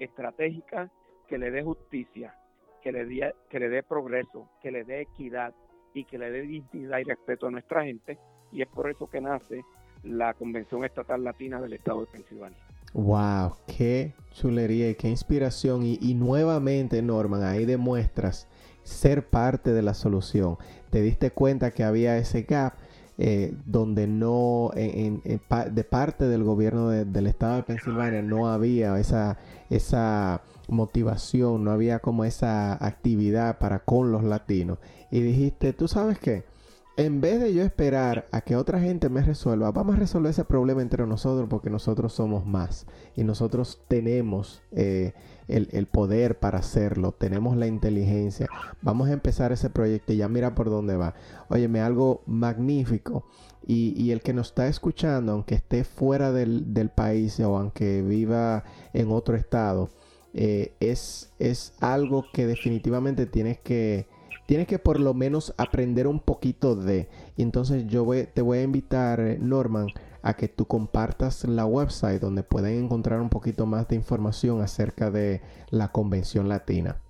[0.00, 0.90] estratégica
[1.28, 2.34] que le dé justicia,
[2.82, 5.54] que le dé, que le dé progreso, que le dé equidad
[5.94, 8.18] y que le dé dignidad y respeto a nuestra gente.
[8.50, 9.62] Y es por eso que nace
[10.02, 12.58] la Convención Estatal Latina del Estado de Pensilvania.
[12.94, 13.52] ¡Wow!
[13.68, 15.84] ¡Qué chulería y qué inspiración!
[15.84, 18.48] Y, y nuevamente, Norman, ahí demuestras
[18.82, 20.56] ser parte de la solución.
[20.90, 22.74] Te diste cuenta que había ese gap
[23.22, 29.36] eh, donde no, de parte del gobierno del estado de Pensilvania no había esa,
[29.68, 34.78] esa motivación, no había como esa actividad para con los latinos.
[35.10, 36.44] Y dijiste, ¿tú sabes qué?
[36.96, 40.44] en vez de yo esperar a que otra gente me resuelva, vamos a resolver ese
[40.44, 45.14] problema entre nosotros porque nosotros somos más y nosotros tenemos eh,
[45.50, 48.48] el, poder para hacerlo, tenemos la inteligencia.
[48.82, 51.14] Vamos a empezar ese proyecto y ya mira por dónde va.
[51.48, 53.26] Óyeme, algo magnífico.
[53.66, 58.64] Y, el que nos está escuchando, aunque esté fuera del, del país o aunque viva
[58.92, 59.90] en otro estado,
[60.32, 64.06] eh, es, es algo que definitivamente tienes que
[64.46, 67.08] tienes que por lo menos aprender un poquito de.
[67.36, 69.86] Y entonces yo te voy a invitar, eh, Norman,
[70.22, 75.10] a que tú compartas la website donde pueden encontrar un poquito más de información acerca
[75.10, 77.00] de la convención latina.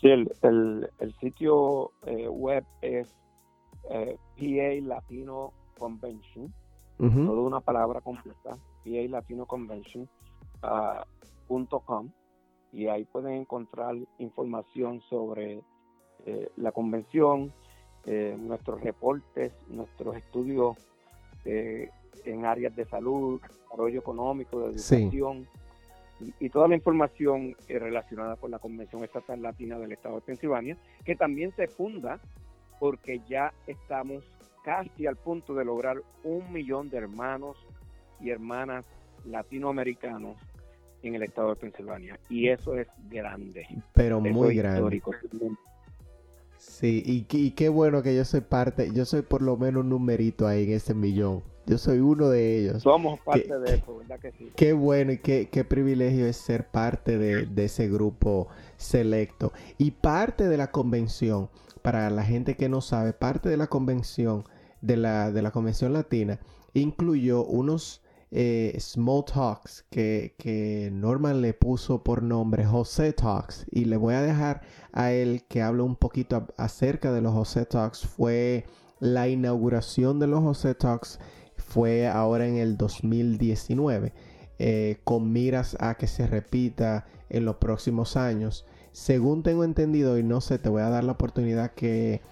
[0.00, 0.90] Sí, el,
[1.20, 3.14] sitio eh, web es
[3.90, 6.52] eh, PA Latino Convention,
[6.98, 8.50] toda una palabra completa,
[8.84, 10.08] PA Latino Convention.
[10.62, 11.02] Uh,
[12.72, 15.62] y ahí pueden encontrar información sobre
[16.26, 17.52] eh, la convención,
[18.04, 20.76] eh, nuestros reportes, nuestros estudios
[21.46, 25.46] en áreas de salud, desarrollo económico, de educación
[26.40, 31.14] y, toda la información relacionada con la Convención Estatal Latina del Estado de Pensilvania, que
[31.14, 32.20] también se funda
[32.78, 34.24] porque ya estamos
[34.64, 37.56] casi al punto de lograr un millón de hermanos
[38.20, 38.86] y hermanas
[39.24, 40.36] latinoamericanos
[41.02, 42.18] en el estado de Pensilvania.
[42.28, 43.66] Y eso es grande.
[43.92, 45.02] Pero muy grande.
[46.58, 50.46] Sí, y, qué bueno que yo soy parte, yo soy por lo menos un numerito
[50.46, 51.42] ahí en ese millón.
[51.66, 52.82] Yo soy uno de ellos.
[52.82, 54.52] Somos parte de eso, ¿verdad que sí?
[54.54, 59.52] Qué bueno y qué, qué privilegio es ser parte de, de, ese grupo selecto.
[59.76, 61.50] Y parte de la convención,
[61.82, 64.44] para la gente que no sabe, parte de la convención,
[64.80, 66.38] de la, de la convención latina,
[66.72, 73.96] incluyó unos eh, Small Talks que, Norman le puso por nombre José Talks y le
[73.96, 74.62] voy a dejar
[74.92, 78.06] a él que hable un poquito acerca de los José Talks.
[78.06, 78.64] Fue
[79.00, 81.18] la inauguración de los José Talks
[81.56, 84.12] fue ahora en el 2019
[84.58, 88.64] eh, con miras a que se repita en los próximos años.
[88.92, 92.22] Según tengo entendido y no sé, te voy a dar la oportunidad que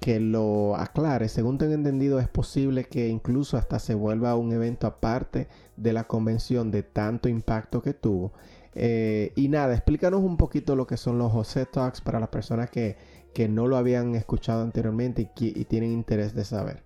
[0.00, 1.28] que lo aclare.
[1.28, 6.04] Según tengo entendido, es posible que incluso hasta se vuelva un evento aparte de la
[6.04, 8.32] convención de tanto impacto que tuvo.
[8.74, 12.70] Eh, y nada, explícanos un poquito lo que son los José Talks para las personas
[12.70, 12.96] que,
[13.48, 16.82] no lo habían escuchado anteriormente y, tienen interés de saber.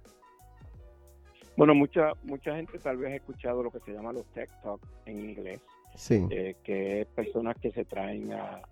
[1.57, 4.89] Bueno, mucha mucha gente tal vez ha escuchado lo que se llama los Tech Talks
[5.07, 5.61] en inglés.
[5.97, 6.25] Sí.
[6.31, 8.63] Eh, que es personas que se traen a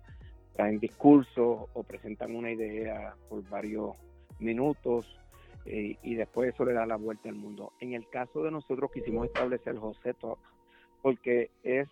[0.57, 3.95] traen discursos o presentan una idea por varios
[4.39, 5.05] minutos
[5.65, 7.73] eh, y después eso le da la vuelta al mundo.
[7.79, 10.39] En el caso de nosotros quisimos establecer el José Talk
[11.01, 11.87] porque es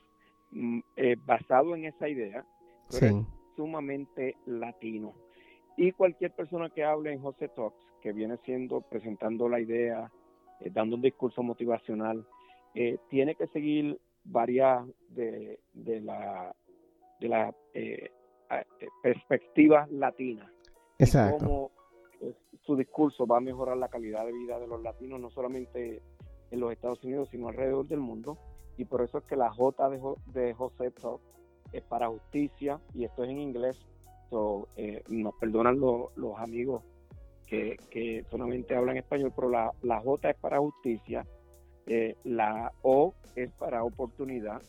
[0.52, 2.46] mm, eh, basado en esa idea,
[2.90, 5.14] pero es sumamente latino.
[5.78, 10.10] Y cualquier persona que hable en José Talks, que viene siendo presentando la idea,
[10.62, 12.26] eh, dando un discurso motivacional,
[13.10, 16.54] tiene que seguir varias de, de la,
[17.22, 17.56] de la
[19.02, 20.52] perspectiva latina.
[21.00, 21.72] Exacto
[22.66, 26.02] su discurso va a mejorar la calidad de vida de los latinos, no solamente
[26.52, 28.38] en los Estados Unidos, sino alrededor del mundo.
[28.78, 31.22] Y por eso es que la J de, de José Top
[31.72, 33.80] es para justicia, y esto es en inglés.
[34.76, 36.84] Eh, nos perdonan los amigos
[37.48, 41.26] que, solamente hablan español, pero la, la J es para justicia,
[41.86, 44.62] eh, la O es para oportunidad,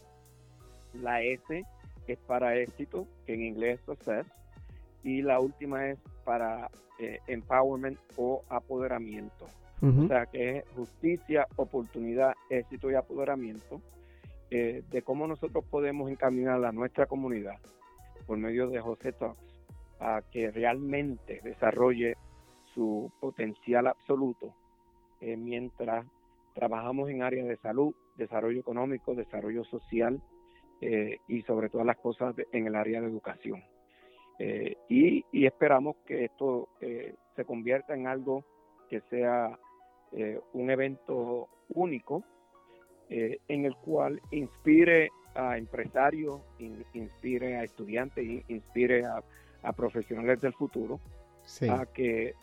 [0.92, 1.64] la S
[2.06, 4.26] es para éxito, que en inglés es success,
[5.06, 9.46] y la última es para eh, empowerment o apoderamiento.
[9.82, 13.82] O sea, que es justicia, oportunidad, éxito y apoderamiento
[14.50, 17.56] eh, de cómo nosotros podemos encaminar a nuestra comunidad
[18.26, 19.38] por medio de José Talks
[20.00, 22.16] a que realmente desarrolle
[22.74, 24.54] su potencial absoluto
[25.20, 26.06] eh, mientras
[26.54, 30.20] trabajamos en áreas de salud, desarrollo económico, desarrollo social
[30.80, 33.62] y sobre todas las cosas en el área de educación.
[34.38, 38.44] Eh, y, esperamos que esto eh, se convierta en algo
[38.88, 39.58] que sea
[40.12, 42.22] eh, un evento único
[43.08, 46.40] en el cual inspire a empresarios,
[46.92, 49.22] inspire a estudiantes, inspire a,
[49.74, 50.98] profesionales del futuro,
[51.70, 52.34] a que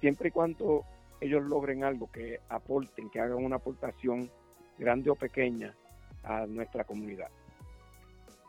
[0.00, 0.84] siempre y cuando
[1.20, 4.30] ellos logren algo que aporten, que hagan una aportación
[4.78, 5.74] grande o pequeña
[6.22, 7.28] a nuestra comunidad.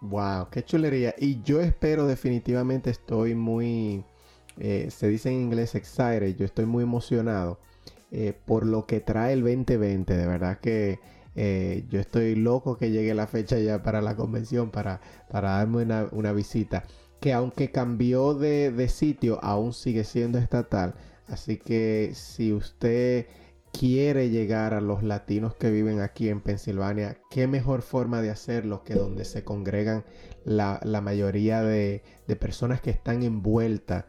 [0.02, 1.16] Wow, qué chulería.
[1.18, 4.04] Y yo espero definitivamente, estoy muy,
[4.60, 7.60] eh, se dice en inglés excited, yo estoy muy emocionado
[8.12, 10.16] eh, por lo que trae el 2020.
[10.16, 11.00] De verdad que
[11.36, 15.84] eh, yo estoy loco que llegue la fecha ya para la convención, para, para darme
[16.12, 16.84] una, visita.
[17.20, 20.94] Que aunque cambió de, de sitio, aún sigue siendo estatal.
[21.28, 23.28] Así que si usted
[23.72, 28.84] quiere llegar a los latinos que viven aquí en Pensilvania, qué mejor forma de hacerlo
[28.84, 30.04] que donde se congregan
[30.46, 32.04] la, mayoría de,
[32.40, 34.06] personas que están envueltas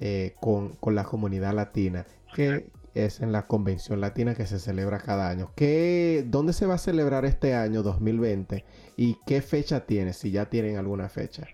[0.00, 5.28] eh, con, la comunidad latina, que es en la convención latina que se celebra cada
[5.28, 5.52] año.
[5.54, 8.64] ¿Qué, ¿Dónde se va a celebrar este año 2020
[8.96, 11.46] y qué fecha tiene, si ya tienen alguna fecha?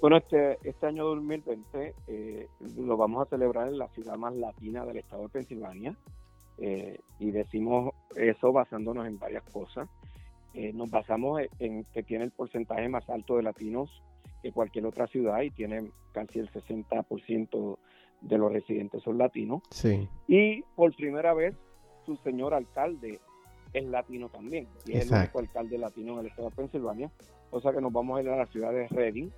[0.00, 4.84] Bueno, este, este año 2020 eh, lo vamos a celebrar en la ciudad más latina
[4.84, 5.96] del estado de Pensilvania
[6.58, 9.88] eh, y decimos eso basándonos en varias cosas.
[10.54, 14.02] Eh, nos basamos en que tiene el porcentaje más alto de latinos
[14.42, 17.78] que cualquier otra ciudad y tiene casi el 60%
[18.20, 19.62] de los residentes son latinos.
[19.70, 20.08] Sí.
[20.28, 21.56] Y por primera vez
[22.06, 23.18] su señor alcalde
[23.72, 27.10] es latino también y es el único alcalde latino en el estado de Pensilvania.
[27.50, 29.30] O sea que nos vamos a ir a la ciudad de Reading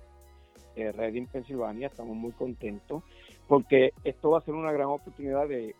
[0.75, 1.87] eh, Reading, Pensilvania.
[1.87, 3.03] Estamos muy contentos
[3.47, 5.75] porque esto va a ser una gran oportunidad de,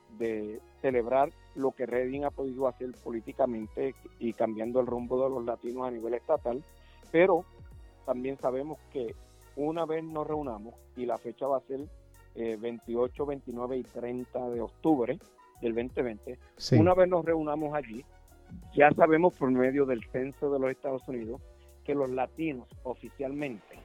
[0.81, 5.87] celebrar lo que Reading ha podido hacer políticamente y cambiando el rumbo de los latinos
[5.87, 6.63] a nivel estatal,
[7.11, 7.45] pero
[8.05, 9.15] también sabemos que
[9.55, 11.79] una vez nos reunamos, y la fecha va a ser
[12.35, 15.19] 28, eh, 29 y 30 de octubre
[15.61, 16.39] del 2020,
[16.77, 18.03] una vez nos reunamos allí,
[18.75, 21.39] ya sabemos por medio del censo de los Estados Unidos
[21.85, 23.77] que los latinos oficialmente,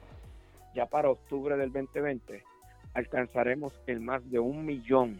[0.77, 2.43] ya para octubre del 2020,
[2.93, 5.17] alcanzaremos el más de un millón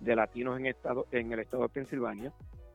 [0.00, 2.32] de latinos en, estado, en el estado de Pensilvania.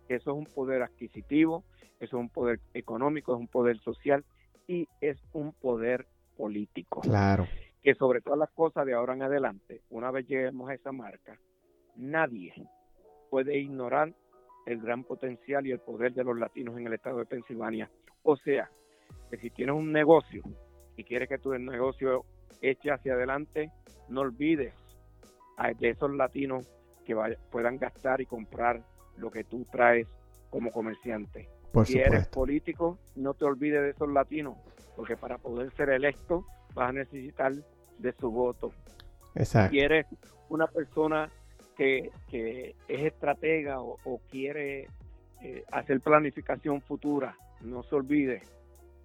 [0.08, 1.64] Eso es un poder adquisitivo,
[2.00, 4.24] eso es un poder económico, es un poder social
[4.68, 6.06] y es un poder
[6.38, 7.02] político.
[7.02, 7.48] Claro.
[7.82, 11.40] Que sobre todas las cosas de ahora en adelante, una vez lleguemos a esa marca,
[11.96, 12.54] nadie
[13.32, 14.14] puede ignorar
[14.68, 17.90] el gran potencial y el poder de los latinos en el estado de Pensilvania.
[18.22, 18.70] O sea,
[19.32, 20.44] que si tienes un negocio
[20.96, 22.26] y quieres que tu negocio
[22.62, 23.72] eche hacia adelante,
[24.10, 24.74] no olvides
[25.80, 26.68] de esos latinos
[27.06, 27.16] que
[27.52, 28.82] puedan gastar y comprar
[29.18, 30.08] lo que tú traes
[30.50, 31.50] como comerciante.
[31.86, 34.58] si eres político, no te olvides de esos latinos,
[34.96, 37.54] porque para poder ser electo vas a necesitar
[37.98, 38.72] de su voto.
[39.36, 39.72] Exacto.
[39.72, 40.06] Si eres
[40.50, 41.30] una persona
[41.76, 44.88] que, es estratega o, quiere
[45.42, 48.42] eh, hacer planificación futura, no se olvide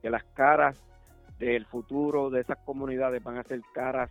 [0.03, 0.77] que las caras
[1.39, 4.11] del futuro de esas comunidades van a ser caras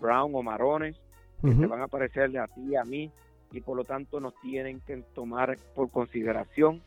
[0.00, 1.00] brown o marrones,
[1.42, 3.10] que se van a parecerle a ti y a mí,
[3.52, 6.82] y por lo tanto nos tienen que tomar por consideración.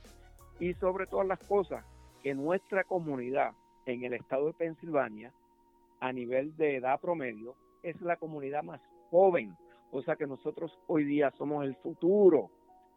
[0.60, 1.86] Y sobre todas las cosas,
[2.22, 3.52] que nuestra comunidad
[3.86, 5.32] en el estado de Pensilvania,
[6.00, 9.56] a nivel de edad promedio, es la comunidad más joven.
[9.92, 12.50] O sea que nosotros hoy día somos el futuro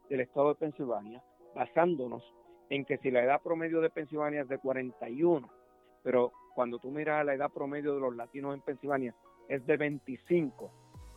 [0.09, 1.22] del estado de Pensilvania,
[1.55, 2.22] basándonos
[2.68, 5.49] en que si la edad promedio de Pensilvania es de 41,
[6.03, 9.15] pero cuando tú miras la edad promedio de los latinos en Pensilvania
[9.49, 10.71] es de 25,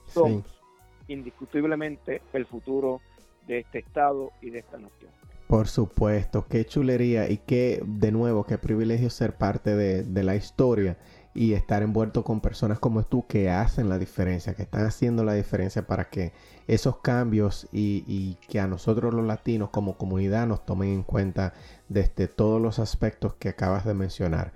[0.06, 0.62] somos
[1.08, 3.02] indiscutiblemente el futuro
[3.48, 5.12] de este estado y de esta nación.
[5.48, 10.98] Por supuesto, qué chulería y qué, de nuevo, qué privilegio ser parte de, la historia
[11.36, 15.34] y estar envuelto con personas como tú que hacen la diferencia, que están haciendo la
[15.34, 16.34] diferencia para que
[16.68, 21.54] esos cambios y, que a nosotros los latinos como comunidad nos tomen en cuenta
[21.90, 24.52] desde todos los aspectos que acabas de mencionar,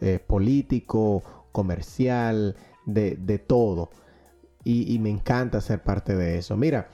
[0.00, 1.22] eh, político,
[1.52, 2.56] comercial,
[2.86, 3.90] de, de todo.
[4.64, 6.56] Y, me encanta ser parte de eso.
[6.56, 6.88] Mira,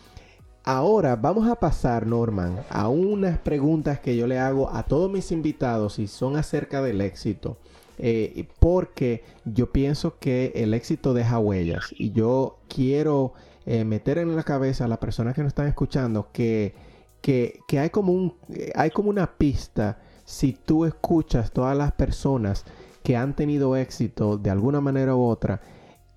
[0.66, 5.30] Ahora vamos a pasar, Norman, a unas preguntas que yo le hago a todos mis
[5.30, 7.58] invitados y son acerca del éxito.
[7.98, 13.34] Eh, porque yo pienso que el éxito deja huellas y yo quiero
[13.66, 16.74] eh, meter en la cabeza a las personas que nos están escuchando que,
[17.20, 18.34] que, hay, como un,
[18.74, 22.64] hay como una pista si tú escuchas todas las personas
[23.02, 25.60] que han tenido éxito de alguna manera u otra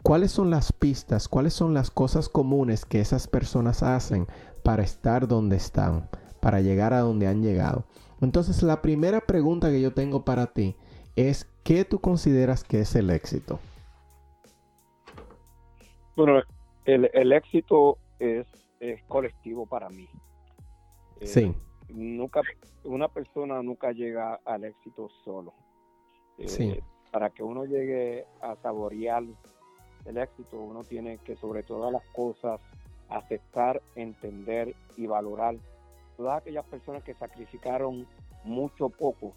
[0.07, 4.25] ¿Cuáles son las pistas, cuáles son las cosas comunes que esas personas hacen
[4.63, 6.07] para estar donde están,
[6.39, 7.83] para llegar a donde han llegado?
[8.21, 10.77] Entonces, la primera pregunta que yo tengo para ti
[11.17, 13.59] es, ¿qué tú consideras que es el éxito?
[16.15, 16.41] Bueno,
[16.85, 18.47] el, éxito es,
[19.09, 20.07] colectivo para mí.
[21.19, 21.53] Eh, sí.
[21.89, 22.41] Nunca,
[22.83, 25.53] una persona nunca llega al éxito solo.
[26.45, 26.71] sí.
[26.71, 29.23] Eh, para que uno llegue a saborear
[30.05, 32.59] el éxito, uno tiene que sobre todas las cosas
[33.09, 35.55] aceptar, entender y valorar
[36.17, 38.07] todas aquellas personas que sacrificaron
[38.43, 39.33] mucho poco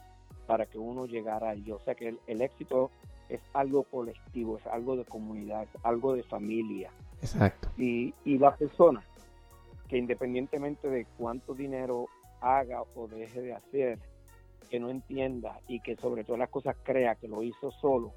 [0.46, 1.70] para que uno llegara ahí.
[1.70, 2.90] O sea que el, éxito
[3.28, 6.90] es algo colectivo, es algo de comunidad, es algo de familia.
[7.22, 7.68] Exacto.
[7.76, 9.02] Y, y la persona
[9.88, 12.08] que independientemente de cuánto dinero
[12.40, 13.98] haga o deje de hacer,
[14.68, 18.12] que no entienda y que sobre todas las cosas crea que lo hizo solo,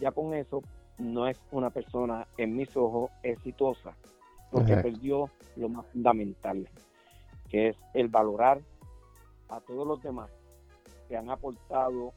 [0.00, 0.62] ya con eso
[0.98, 3.96] no es una persona, en mis ojos, exitosa,
[4.50, 6.68] porque perdió lo más fundamental,
[7.48, 8.60] que es el valorar
[9.48, 10.30] a todos los demás
[11.08, 12.12] que han aportado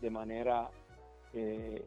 [0.00, 0.70] de manera,
[1.32, 1.86] eh,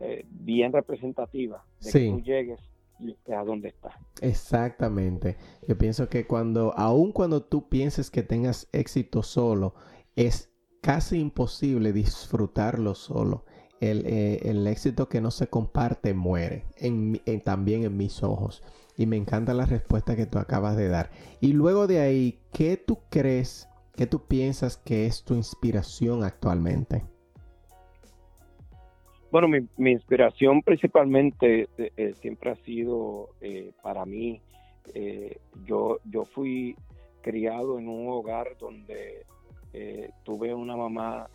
[0.00, 2.60] eh bien representativa de que tú llegues
[2.98, 3.94] a estás.
[4.20, 5.36] Exactamente.
[5.66, 9.74] Yo pienso que cuando, aun cuando tú pienses que tengas éxito solo,
[10.14, 13.44] es casi imposible disfrutarlo solo.
[13.80, 18.62] Eh, el, éxito que no se comparte muere, en, también en mis ojos.
[18.96, 21.10] Y me encanta la respuesta que tú acabas de dar.
[21.40, 27.04] Y luego de ahí, ¿qué tú crees, qué tú piensas que es tu inspiración actualmente?
[29.38, 33.28] Bueno, mi, inspiración principalmente eh, eh, siempre ha sido
[33.82, 34.40] para mí,
[35.66, 36.74] yo, yo fui
[37.20, 39.26] criado en un hogar donde
[40.24, 41.28] tuve una mamá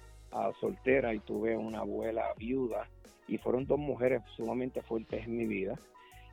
[0.60, 2.88] soltera y tuve una abuela viuda
[3.28, 5.78] y fueron dos mujeres sumamente fuertes en mi vida.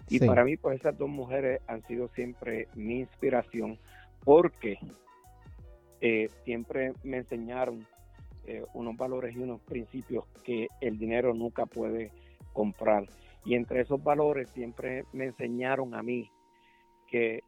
[0.08, 3.78] Y para mí, pues esas dos mujeres han sido siempre mi inspiración
[4.24, 4.78] porque
[6.00, 7.86] eh, siempre me enseñaron
[8.50, 12.12] eh, unos valores y unos principios que el dinero nunca puede
[12.54, 13.04] comprar.
[13.44, 16.30] Y entre esos valores siempre me enseñaron a mí
[17.08, 17.42] que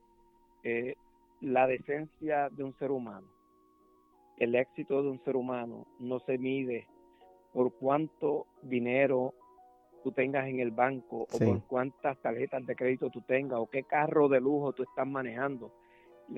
[0.63, 0.97] eh,
[1.41, 3.27] la decencia de un ser humano,
[4.37, 6.87] el éxito de un ser humano no se mide
[7.55, 9.33] por cuánto dinero
[10.05, 13.85] tú tengas en el banco o por cuántas tarjetas de crédito tú tengas o qué
[13.85, 15.73] carro de lujo tú estás manejando.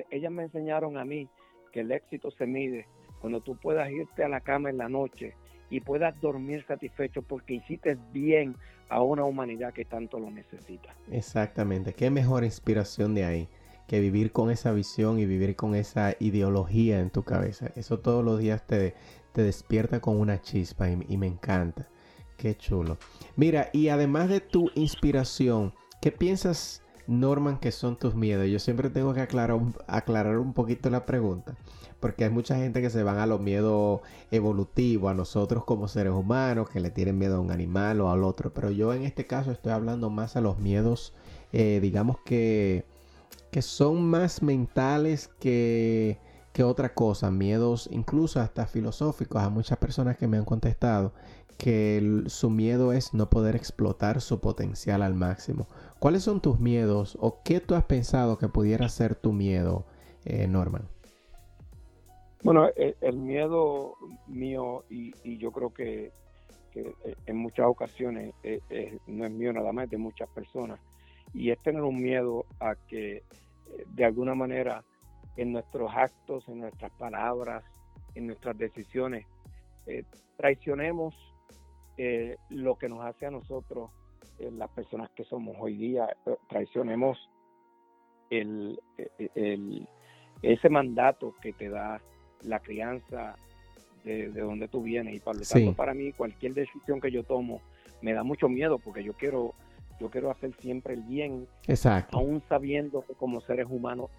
[0.08, 1.28] Ellas me enseñaron a mí
[1.72, 2.86] que el éxito se mide
[3.22, 5.34] cuando tú puedas irte a la cama en la noche
[5.70, 8.56] y puedas dormir satisfecho porque hiciste bien
[8.90, 10.90] a una humanidad que tanto lo necesita.
[11.10, 13.48] Exactamente, qué mejor inspiración de ahí
[13.86, 17.70] que vivir con esa visión y vivir con esa ideología en tu cabeza.
[17.76, 18.94] Eso todos los días te,
[19.32, 21.88] te despierta con una chispa y, me encanta.
[22.36, 22.98] Qué chulo.
[23.36, 28.46] Mira, y además de tu inspiración, ¿qué piensas, Norman, que son tus miedos?
[28.48, 31.54] Yo siempre tengo que aclarar, aclarar un poquito la pregunta,
[32.00, 34.00] porque hay mucha gente que se van a los miedos
[34.30, 38.24] evolutivos, a nosotros como seres humanos, que le tienen miedo a un animal o al
[38.24, 41.14] otro, pero yo en este caso estoy hablando más a los miedos,
[41.52, 42.84] eh, digamos que,
[43.50, 46.18] que son más mentales que
[46.52, 49.42] que otra cosa, miedos incluso hasta filosóficos.
[49.42, 51.12] A muchas personas que me han contestado
[51.58, 55.66] que su miedo es no poder explotar su potencial al máximo.
[55.98, 59.84] ¿Cuáles son tus miedos o qué tú has pensado que pudiera ser tu miedo,
[60.24, 60.88] eh, Norman?
[62.42, 63.94] Bueno, e, el, miedo
[64.26, 66.10] mío y, yo creo que,
[66.74, 70.80] eh, en muchas ocasiones eh, no es mío nada más, de muchas personas.
[71.34, 73.22] Y es tener un miedo a que
[73.94, 74.84] de alguna manera
[75.36, 77.64] en nuestros actos, en nuestras palabras,
[78.14, 79.26] en nuestras decisiones,
[79.86, 80.04] eh,
[80.36, 81.14] traicionemos
[81.96, 83.90] eh, lo que nos hace a nosotros
[84.38, 86.08] eh, las personas que somos hoy día,
[86.48, 87.18] traicionemos
[88.30, 88.80] el,
[90.42, 92.00] ese mandato que te da
[92.42, 93.36] la crianza
[94.04, 97.60] de, donde tú vienes y por lo tanto para mí cualquier decisión que yo tomo
[98.00, 99.54] me da mucho miedo porque yo quiero
[100.00, 102.18] yo quiero hacer siempre el bien, Exacto.
[102.18, 104.10] aún sabiendo que como seres humanos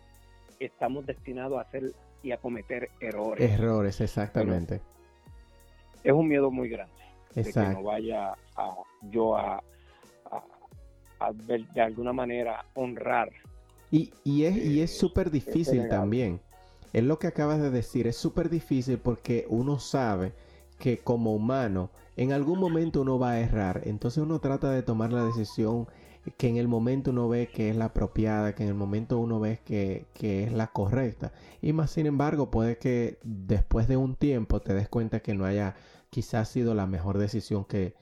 [0.59, 3.51] estamos destinados a hacer y a cometer errores.
[3.51, 4.80] Errores, exactamente.
[6.03, 7.03] es un miedo muy grande
[7.36, 8.75] de que no vaya a,
[9.11, 9.63] yo a,
[11.19, 13.29] a, de alguna manera honrar.
[13.91, 16.41] Y, y es y es eh, súper difícil también.
[16.93, 20.34] Es lo que acabas de decir, es súper difícil porque uno sabe
[20.79, 25.11] que como humano en algún momento uno va a errar, entonces uno trata de tomar
[25.11, 25.88] la decisión
[26.38, 29.39] que en el momento uno ve que es la apropiada, que en el momento uno
[29.39, 31.34] ve que, es la correcta.
[31.61, 35.45] Y más sin embargo, puede que después de un tiempo te des cuenta que no
[35.45, 35.75] haya
[36.14, 37.95] quizás sido la mejor decisión que,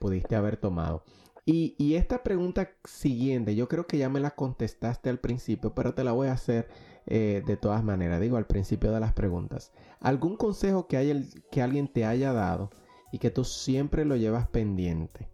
[0.00, 1.02] pudiste haber tomado.
[1.44, 6.04] Y, esta pregunta siguiente, yo creo que ya me la contestaste al principio, pero te
[6.04, 6.68] la voy a hacer
[7.06, 8.20] eh, de todas maneras.
[8.20, 9.72] Digo, al principio de las preguntas.
[10.00, 11.14] ¿Algún consejo que, haya,
[11.50, 12.70] que alguien te haya dado
[13.12, 15.28] y que tú siempre lo llevas pendiente?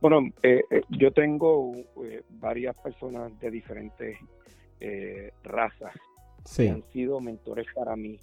[0.00, 1.72] Bueno, eh, eh, yo tengo
[2.30, 4.18] varias personas de diferentes
[5.42, 5.92] razas
[6.56, 8.18] que han sido mentores para mí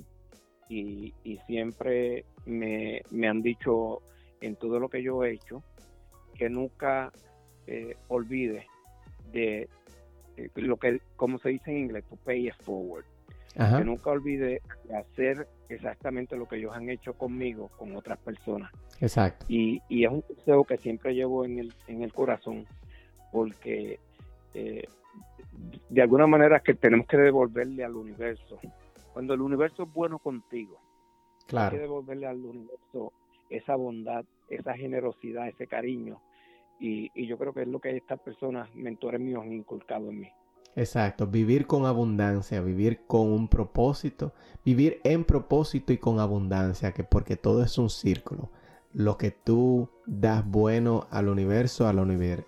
[0.69, 1.13] y,
[1.47, 4.01] siempre me, han dicho
[4.41, 5.63] en todo lo que yo he hecho
[6.33, 7.11] que nunca
[8.09, 8.67] olvide
[9.31, 9.69] de
[10.55, 13.05] lo que, como se dice en inglés, to pay it forward.
[13.55, 14.61] Que nunca olvide
[14.93, 18.69] hacer exactamente lo que ellos han hecho conmigo, con otras personas.
[18.99, 19.45] Exacto.
[19.47, 22.65] Y, es un consejo que siempre llevo en el, en el corazón,
[23.31, 23.97] porque
[24.53, 24.83] eh,
[25.89, 28.59] de alguna manera que tenemos que devolverle al universo.
[29.15, 30.77] Cuando el universo es bueno contigo,
[31.47, 31.71] claro.
[31.71, 33.13] hay que devolverle al universo
[33.49, 36.19] esa bondad, esa generosidad, ese cariño.
[36.81, 40.19] Y, y yo creo que es lo que estas personas, mentores míos, han inculcado en
[40.19, 40.27] mí.
[40.75, 44.33] Exacto, vivir con abundancia, vivir con un propósito,
[44.65, 48.49] vivir en propósito y con abundancia, que porque todo es un círculo.
[48.91, 52.01] Lo que tú das bueno al universo, a la,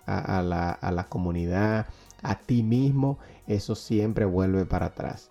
[0.04, 1.86] a, la, a la comunidad,
[2.22, 5.30] a ti mismo, eso siempre vuelve para atrás.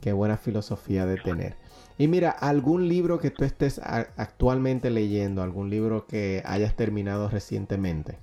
[0.00, 1.56] Qué buena filosofía de tener.
[1.98, 8.18] Y mira, algún libro que tú estés actualmente leyendo, algún libro que hayas terminado recientemente.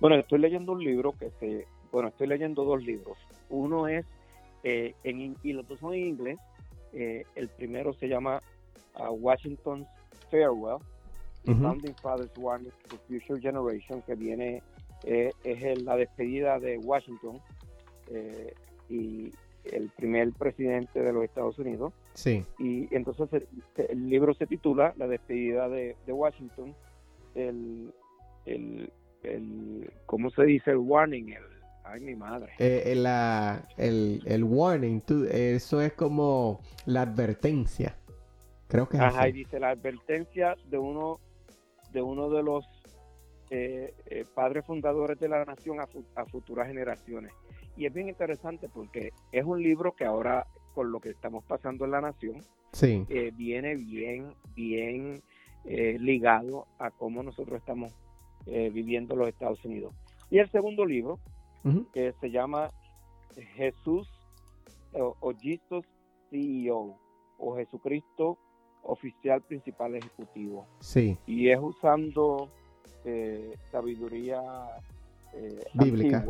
[0.00, 3.18] Bueno, estoy leyendo un libro que se bueno, estoy leyendo dos libros.
[3.50, 4.06] Uno es,
[4.64, 6.38] eh, en, y los dos son en inglés.
[6.94, 8.40] Eh, el primero se llama
[8.98, 9.86] uh, Washington's
[10.30, 10.78] Farewell,
[11.44, 14.62] Founding Fathers Warning for Future Generation, que viene,
[15.04, 17.40] eh, es la despedida de Washington.
[18.88, 19.30] y
[19.64, 21.92] el primer presidente de los Estados Unidos.
[22.14, 22.44] Sí.
[22.58, 23.44] Y entonces
[23.76, 26.74] el, libro se titula La despedida de, Washington,
[27.34, 27.92] el,
[28.44, 30.72] el, ¿cómo se dice?
[30.72, 31.44] El warning, el,
[31.84, 32.52] ay mi madre.
[32.58, 35.00] Eh, la, el, el warning,
[35.30, 37.96] eso es como la advertencia.
[38.68, 41.20] Creo que es Ajá, y dice la advertencia de uno
[41.92, 42.64] de uno de los
[43.50, 47.32] eh, eh, padres fundadores de la nación a, futuras generaciones.
[47.76, 51.84] Y es bien interesante porque es un libro que ahora, con lo que estamos pasando
[51.84, 52.42] en la nación,
[52.72, 53.04] sí.
[53.08, 55.22] Eh, viene bien, bien
[55.64, 57.92] ligado a cómo nosotros estamos
[58.46, 59.94] viviendo los Estados Unidos.
[60.28, 61.20] Y el segundo libro
[61.92, 62.68] se llama
[63.54, 64.08] Jesús
[64.92, 65.86] o, o Jesus
[66.30, 66.98] CEO
[67.38, 68.38] o Jesucristo
[68.82, 70.66] oficial principal ejecutivo.
[70.80, 71.16] Sí.
[71.26, 72.48] Y es usando
[73.04, 74.40] eh, sabiduría
[75.34, 76.24] eh, bíblica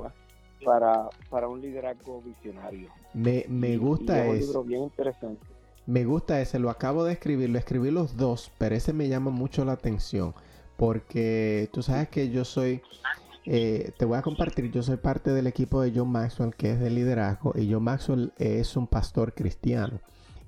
[0.64, 2.88] para, para un liderazgo visionario.
[3.14, 5.46] Me, me gusta es un libro bien interesante.
[5.86, 9.30] Me gusta ese, lo acabo de escribir, lo escribí los dos, pero ese me llama
[9.30, 10.34] mucho la atención
[10.82, 12.82] porque tú sabes que yo soy,
[13.44, 16.80] eh, te voy a compartir, yo soy parte del equipo de John Maxwell que es
[16.80, 20.00] de liderazgo y John Maxwell es un pastor cristiano.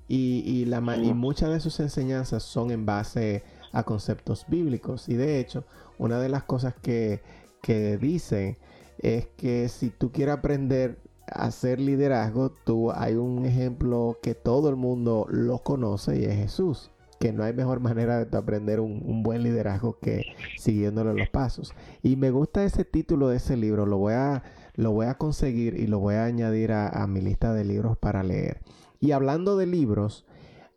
[0.09, 5.07] Y, la, y muchas de sus enseñanzas son en base a conceptos bíblicos.
[5.07, 5.63] Y de hecho,
[5.97, 7.21] una de las cosas que,
[7.61, 8.57] que dice
[8.99, 14.69] es que si tú quieres aprender a hacer liderazgo, tú hay un ejemplo que todo
[14.69, 16.91] el mundo lo conoce y es Jesús.
[17.19, 20.23] Que no hay mejor manera de aprender un, buen liderazgo que
[20.57, 21.73] siguiéndole los pasos.
[22.03, 23.85] Y me gusta ese título de ese libro.
[23.85, 24.43] Lo voy a,
[24.75, 28.21] lo voy a conseguir y lo voy a añadir a mi lista de libros para
[28.21, 28.61] leer.
[28.99, 30.25] Y hablando de libros,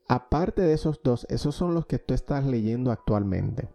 [0.06, 3.68] aparte de esos dos, esos son los que tú estás leyendo actualmente.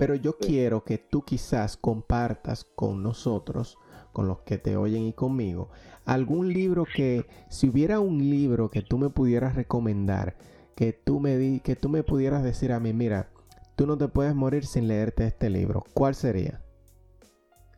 [0.00, 3.76] Pero yo quiero que tú quizás compartas con nosotros,
[4.14, 5.68] con los que te oyen y conmigo,
[6.06, 10.36] algún libro que, si hubiera un libro que tú me pudieras recomendar,
[10.74, 13.28] que tú me, di, que tú me pudieras decir a mí, mira,
[13.76, 16.62] tú no te puedes morir sin leerte este libro, ¿cuál sería?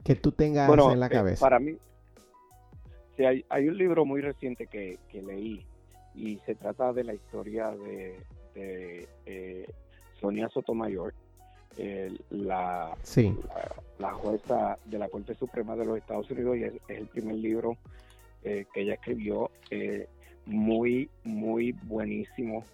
[0.05, 1.45] Que tú tengas en la eh, cabeza.
[1.45, 1.77] para mí,
[3.19, 5.67] hay, un libro muy reciente que, leí
[6.15, 9.67] y se trata de la historia de, eh,
[10.21, 11.15] Sonia Sotomayor,
[12.31, 12.97] la,
[13.99, 17.77] la, jueza de la Corte Suprema de los Estados Unidos y es, el primer libro
[18.43, 20.09] eh, que ella escribió, eh,
[20.47, 22.65] muy, muy buenísimo,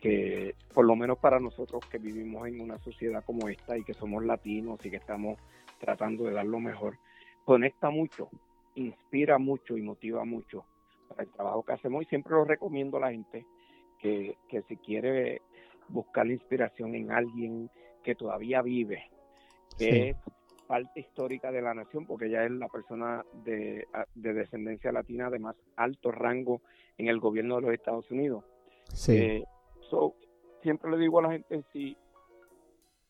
[0.00, 3.94] que por lo menos para nosotros que vivimos en una sociedad como esta y que
[3.94, 5.38] somos latinos y que estamos
[5.78, 6.98] tratando de dar lo mejor,
[7.44, 8.28] conecta mucho
[8.74, 10.64] inspira mucho y motiva mucho
[11.08, 13.46] para el trabajo que hacemos y siempre lo recomiendo a la gente
[13.98, 15.42] que, que si quiere
[15.88, 17.70] buscar la inspiración en alguien
[18.04, 19.10] que todavía vive,
[19.76, 20.16] que es
[20.66, 25.56] parte histórica de la nación, porque ella es la persona de, descendencia latina de más
[25.76, 26.60] alto rango
[26.96, 28.44] en el gobierno de los Estados Unidos.
[28.92, 29.16] Sí.
[29.16, 29.44] Eh,
[30.62, 31.96] siempre le digo a la gente, si,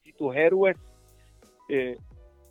[0.03, 0.77] si tus héroes
[1.69, 1.97] eh,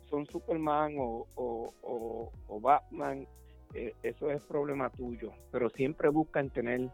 [0.08, 3.26] son Superman o, o, Batman,
[3.74, 6.88] eh, eso es problema tuyo, pero siempre buscan tener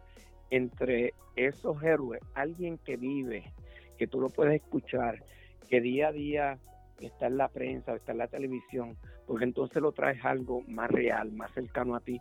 [0.50, 3.52] entre esos héroes alguien que vive,
[3.96, 5.22] que tú lo puedes escuchar,
[5.68, 6.58] que día a día
[7.00, 8.96] está en la prensa, está en la televisión,
[9.26, 12.20] porque entonces lo traes algo más real, más cercano a ti.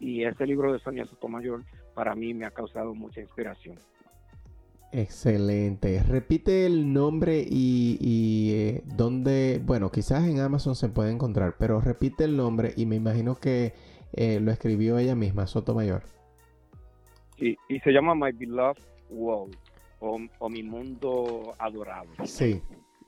[0.00, 1.62] Y ese libro de Sonia Sotomayor
[1.94, 3.78] para mí me ha causado mucha inspiración.
[4.92, 6.02] Excelente.
[6.04, 11.80] Repite el nombre y, y eh, dónde, bueno, quizás en Amazon se puede encontrar, pero
[11.80, 13.74] repite el nombre y me imagino que
[14.12, 16.02] eh, lo escribió ella misma, Sotomayor.
[17.38, 18.80] Sí, y se llama My Beloved
[19.10, 19.56] World
[20.04, 22.08] o, Mi Mundo Adorado.
[22.24, 22.62] Sí,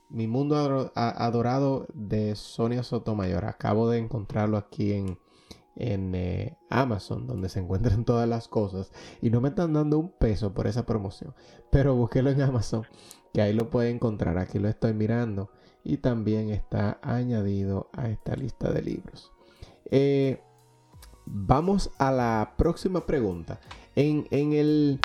[0.09, 3.45] Mi Mundo Adorado de Sonia Sotomayor.
[3.45, 5.19] Acabo de encontrarlo aquí en,
[5.75, 8.91] en eh, Amazon, donde se encuentran todas las cosas.
[9.21, 11.33] Y no me están dando un peso por esa promoción.
[11.71, 12.83] Pero búsquelo en Amazon,
[13.33, 14.37] que ahí lo puede encontrar.
[14.37, 15.51] Aquí lo estoy mirando.
[15.83, 19.31] Y también está añadido a esta lista de libros.
[19.89, 20.41] Eh,
[21.25, 23.59] vamos a la próxima pregunta.
[23.95, 24.99] En, el...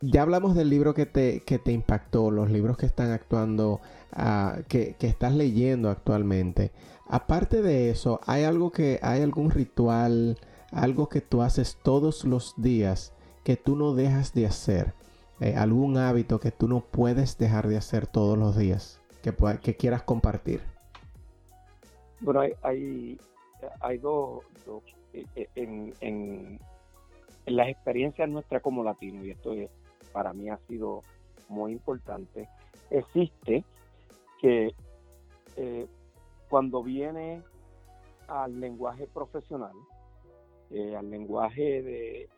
[0.00, 3.80] Ya hablamos del libro que te, que te impactó, los libros que están actuando,
[4.12, 6.70] ah, que, que estás leyendo actualmente.
[7.06, 10.38] Aparte de eso, ¿hay algo que, hay algún ritual,
[10.70, 13.12] algo que tú haces todos los días
[13.44, 14.94] que tú no dejas de hacer?
[15.40, 19.32] Eh, ¿Algún hábito que tú no puedes dejar de hacer todos los días que,
[19.62, 20.60] que quieras compartir?
[22.20, 23.18] Bueno, hay,
[23.80, 24.42] hay, dos,
[25.12, 26.60] eh, eh, en, en,
[27.46, 29.54] las experiencias nuestras como latinos, y esto
[30.18, 31.02] para mí ha sido
[31.48, 32.48] muy importante,
[32.90, 33.64] existe
[34.40, 34.74] que
[36.48, 37.40] cuando viene
[38.26, 39.76] al lenguaje profesional,
[40.72, 42.28] eh, al lenguaje de,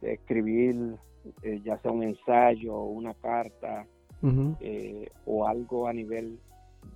[0.00, 0.96] escribir
[1.44, 3.86] eh, ya sea un ensayo, una carta
[5.24, 6.40] o algo a nivel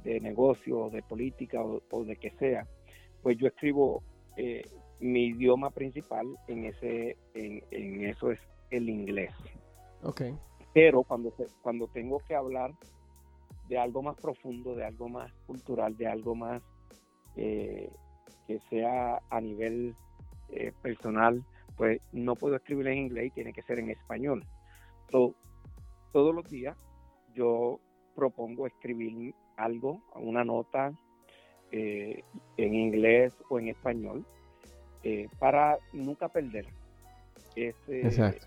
[0.02, 2.66] de negocio, de política o, de que sea,
[3.22, 4.02] pues yo escribo
[4.98, 9.30] mi idioma principal en ese en, eso es el inglés.
[10.02, 10.36] Okay.
[10.72, 11.32] Pero cuando
[11.62, 12.72] cuando tengo que hablar
[13.68, 16.62] de algo más profundo, de algo más cultural, de algo más
[17.36, 17.90] eh,
[18.46, 19.94] que sea a nivel
[20.50, 21.44] eh, personal,
[21.76, 24.44] pues no puedo escribir en inglés, tiene que ser en español.
[25.10, 26.76] todos los días
[27.34, 27.80] yo
[28.14, 30.92] propongo escribir algo, una nota
[31.72, 32.22] eh,
[32.56, 34.24] en inglés o en español,
[35.38, 36.66] para nunca perder
[37.54, 38.40] ese,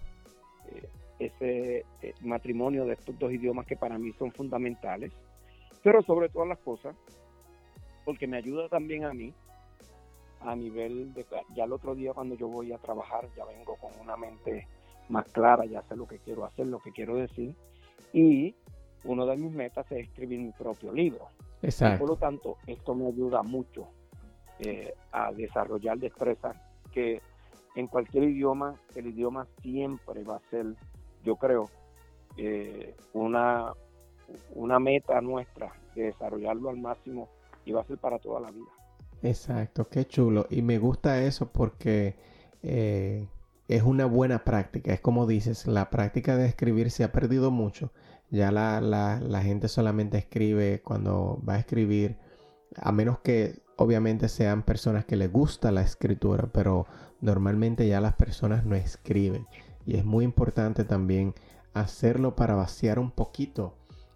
[1.19, 1.85] ese
[2.21, 5.11] matrimonio de estos dos idiomas que para mí son fundamentales,
[5.83, 6.95] pero sobre todas las cosas,
[8.05, 9.33] porque me ayuda también a mí
[10.41, 13.91] a nivel de, ya el otro día cuando yo voy a trabajar, ya vengo con
[14.01, 14.67] una mente
[15.09, 17.53] más clara, ya sé lo que quiero hacer, lo que quiero decir,
[18.13, 18.55] y
[19.03, 21.27] uno de mis metas es escribir mi propio libro.
[21.61, 21.99] Exacto.
[21.99, 23.89] por lo tanto, esto me ayuda mucho
[24.59, 26.55] eh, a desarrollar destrezas
[26.93, 27.21] que
[27.75, 30.65] en cualquier idioma, el idioma siempre va a ser,
[31.23, 31.69] yo creo,
[32.37, 33.73] eh, una,
[34.53, 37.29] una meta nuestra de desarrollarlo al máximo
[37.65, 38.67] y va a ser para toda la vida.
[39.21, 40.47] Exacto, qué chulo.
[40.49, 42.15] Y me gusta eso porque
[42.63, 43.27] eh,
[43.67, 44.93] es una buena práctica.
[44.93, 47.91] Es como dices, la práctica de escribir se ha perdido mucho.
[48.29, 52.17] Ya la, la, la gente solamente escribe cuando va a escribir,
[52.77, 56.85] a menos que obviamente sean personas que les gusta la escritura, pero
[57.21, 59.47] normalmente ya las personas no escriben.
[59.89, 61.33] Y es muy importante también
[61.73, 63.73] hacerlo para vaciar un poquito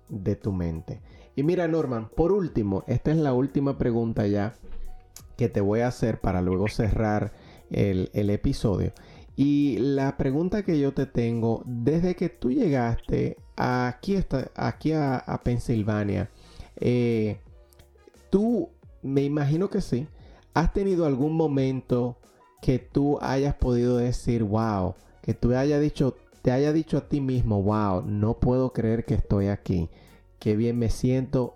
[0.07, 1.01] de tu mente.
[1.35, 4.53] Y mira Norman, por último, esta es la última pregunta ya
[5.35, 7.31] que te voy a hacer para luego cerrar
[7.71, 8.93] el, episodio.
[9.35, 15.41] Y la pregunta que yo te tengo, desde que tú llegaste aquí, aquí a, a
[15.41, 16.29] Pensilvania,
[16.75, 17.39] eh,
[18.29, 18.69] tú,
[19.01, 20.05] me imagino que sí,
[20.53, 22.19] has tenido algún momento
[22.61, 24.93] que tú hayas podido decir, wow,
[25.23, 29.13] que tú haya dicho, te haya dicho a ti mismo, wow, no puedo creer que
[29.13, 29.89] estoy aquí,
[30.39, 31.55] qué bien me siento,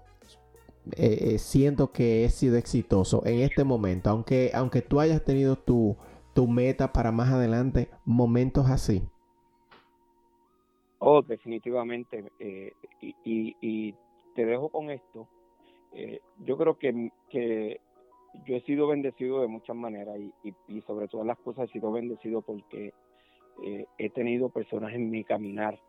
[0.95, 5.57] eh, eh, siento que he sido exitoso en este momento, aunque, aunque tú hayas tenido
[5.57, 5.97] tu,
[6.33, 9.03] tu meta para más adelante, momentos así.
[10.99, 12.31] Oh, definitivamente.
[12.39, 13.95] Eh, y, y,
[14.33, 15.27] te dejo con esto.
[16.45, 17.81] yo creo que, que,
[18.45, 21.91] yo he sido bendecido de muchas maneras y, y, sobre todas las cosas he sido
[21.91, 22.93] bendecido porque
[23.61, 25.79] he tenido personas en mi caminar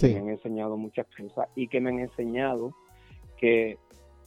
[0.00, 2.72] que me han enseñado muchas cosas y que me han enseñado
[3.38, 3.78] que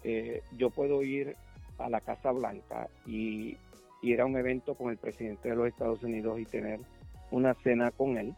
[0.04, 1.36] eh, yo puedo ir
[1.78, 3.58] a la Casa Blanca y
[4.02, 6.80] ir a un evento con el presidente de los Estados Unidos y tener
[7.32, 8.34] una cena con él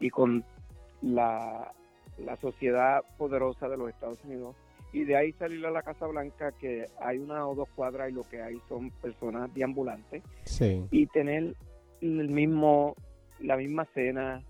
[0.00, 0.44] y con
[1.00, 1.72] la,
[2.40, 4.54] sociedad poderosa de los Estados Unidos.
[4.92, 8.12] Y de ahí salir a la Casa Blanca que hay una o dos cuadras y
[8.12, 10.22] lo que hay son personas deambulantes
[10.90, 11.54] y tener
[12.00, 12.94] el mismo
[13.42, 14.42] la misma cena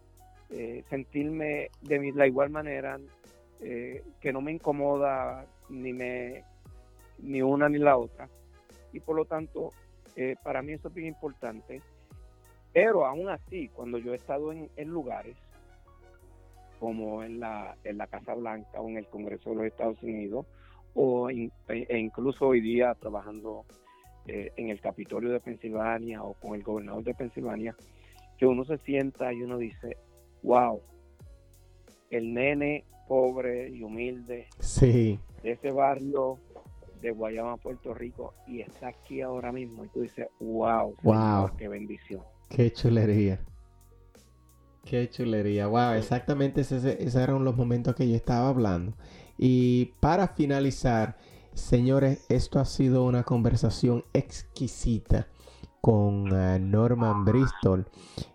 [0.50, 2.98] eh, sentirme de la igual manera
[3.60, 6.44] eh, que no me incomoda ni me
[7.18, 8.28] ni una ni la otra.
[8.92, 9.70] Y por lo tanto
[10.14, 11.80] eh, para mí eso es bien importante.
[12.72, 15.36] Pero aún así cuando yo he estado en, lugares
[16.78, 20.46] como en la, en la Casa Blanca o en el Congreso de los Estados Unidos
[20.94, 23.64] o e, e incluso hoy día trabajando
[24.26, 27.74] en el Capitolio de Pensilvania o con el gobernador de Pensilvania,
[28.42, 29.98] que uno se sienta y uno dice,
[30.42, 30.82] wow,
[32.10, 35.20] el nene pobre y humilde sí.
[35.44, 36.40] de ese barrio
[37.00, 39.84] de Guayama, Puerto Rico, y está aquí ahora mismo.
[39.84, 41.50] Y tú dices, wow, wow.
[41.56, 42.20] qué bendición.
[42.48, 43.38] Qué chulería.
[44.84, 45.68] Qué chulería.
[45.68, 48.96] Wow, exactamente esos eran los momentos que yo estaba hablando.
[49.38, 51.16] Y para finalizar,
[51.54, 55.28] señores, esto ha sido una conversación exquisita
[55.82, 57.86] con eh, Norman Bristol.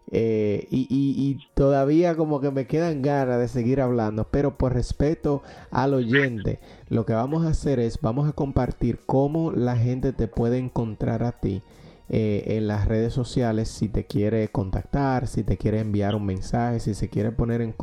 [0.10, 5.42] Eh, y, todavía como que me quedan ganas de seguir hablando, pero por respeto
[5.72, 10.28] al oyente, lo que vamos a hacer es, vamos a compartir cómo la gente te
[10.28, 11.62] puede encontrar a ti
[12.10, 16.80] eh, en las redes sociales si te quiere contactar, si te quiere enviar un mensaje,
[16.80, 17.76] si se quiere poner en,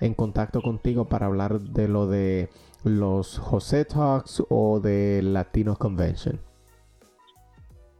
[0.00, 2.50] en contacto contigo para hablar de lo de
[2.84, 6.53] los José Talks o de Latino Convention.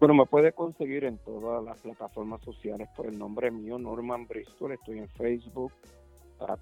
[0.04, 4.72] Bueno, me puede conseguir en todas las plataformas sociales por el nombre mío, Norman Bristol.
[4.72, 5.72] Estoy en Facebook,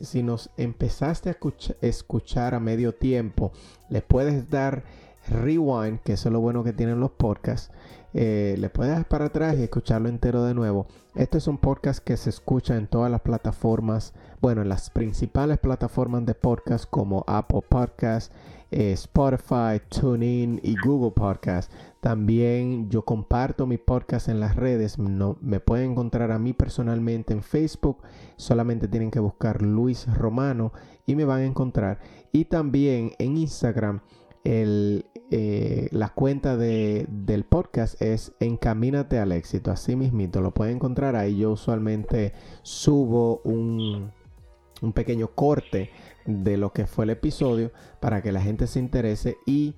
[0.00, 1.36] si nos empezaste a
[1.80, 3.52] escuchar a medio tiempo,
[3.88, 4.84] le puedes dar
[5.28, 7.70] rewind, que eso es lo bueno que tienen los podcasts,
[8.12, 10.86] eh, le puedes dar para atrás y escucharlo entero de nuevo.
[11.14, 15.58] Este es un podcast que se escucha en todas las plataformas, bueno, en las principales
[15.58, 18.34] plataformas de podcast como Apple Podcasts,
[18.70, 21.72] eh, Spotify, TuneIn y Google Podcast.
[22.00, 24.98] También yo comparto mi podcast en las redes.
[24.98, 27.98] No, me pueden encontrar a mí personalmente en Facebook.
[28.36, 30.72] Solamente tienen que buscar Luis Romano
[31.06, 32.00] y me van a encontrar.
[32.32, 34.00] Y también en Instagram
[34.48, 39.70] eh, la cuenta de, del podcast es Encamínate al éxito.
[39.70, 41.38] Así mismito lo pueden encontrar ahí.
[41.38, 44.12] Yo usualmente subo un,
[44.82, 45.90] un pequeño corte
[46.26, 47.70] de lo que fue el episodio
[48.00, 49.74] para que la gente se interese y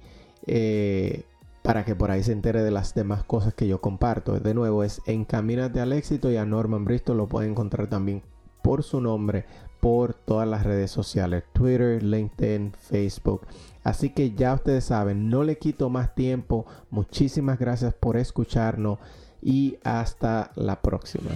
[0.46, 1.24] eh,
[1.62, 4.38] para que por ahí se entere de las demás cosas que yo comparto.
[4.40, 8.22] De nuevo es Encamínate al éxito y a Norman Bristol lo pueden encontrar también
[8.62, 9.44] por su nombre
[9.80, 13.46] por todas las redes sociales, Twitter, LinkedIn, Facebook.
[13.84, 16.66] Así que ya ustedes saben, no le quito más tiempo.
[16.90, 18.98] Muchísimas gracias por escucharnos
[19.40, 21.30] y hasta la próxima.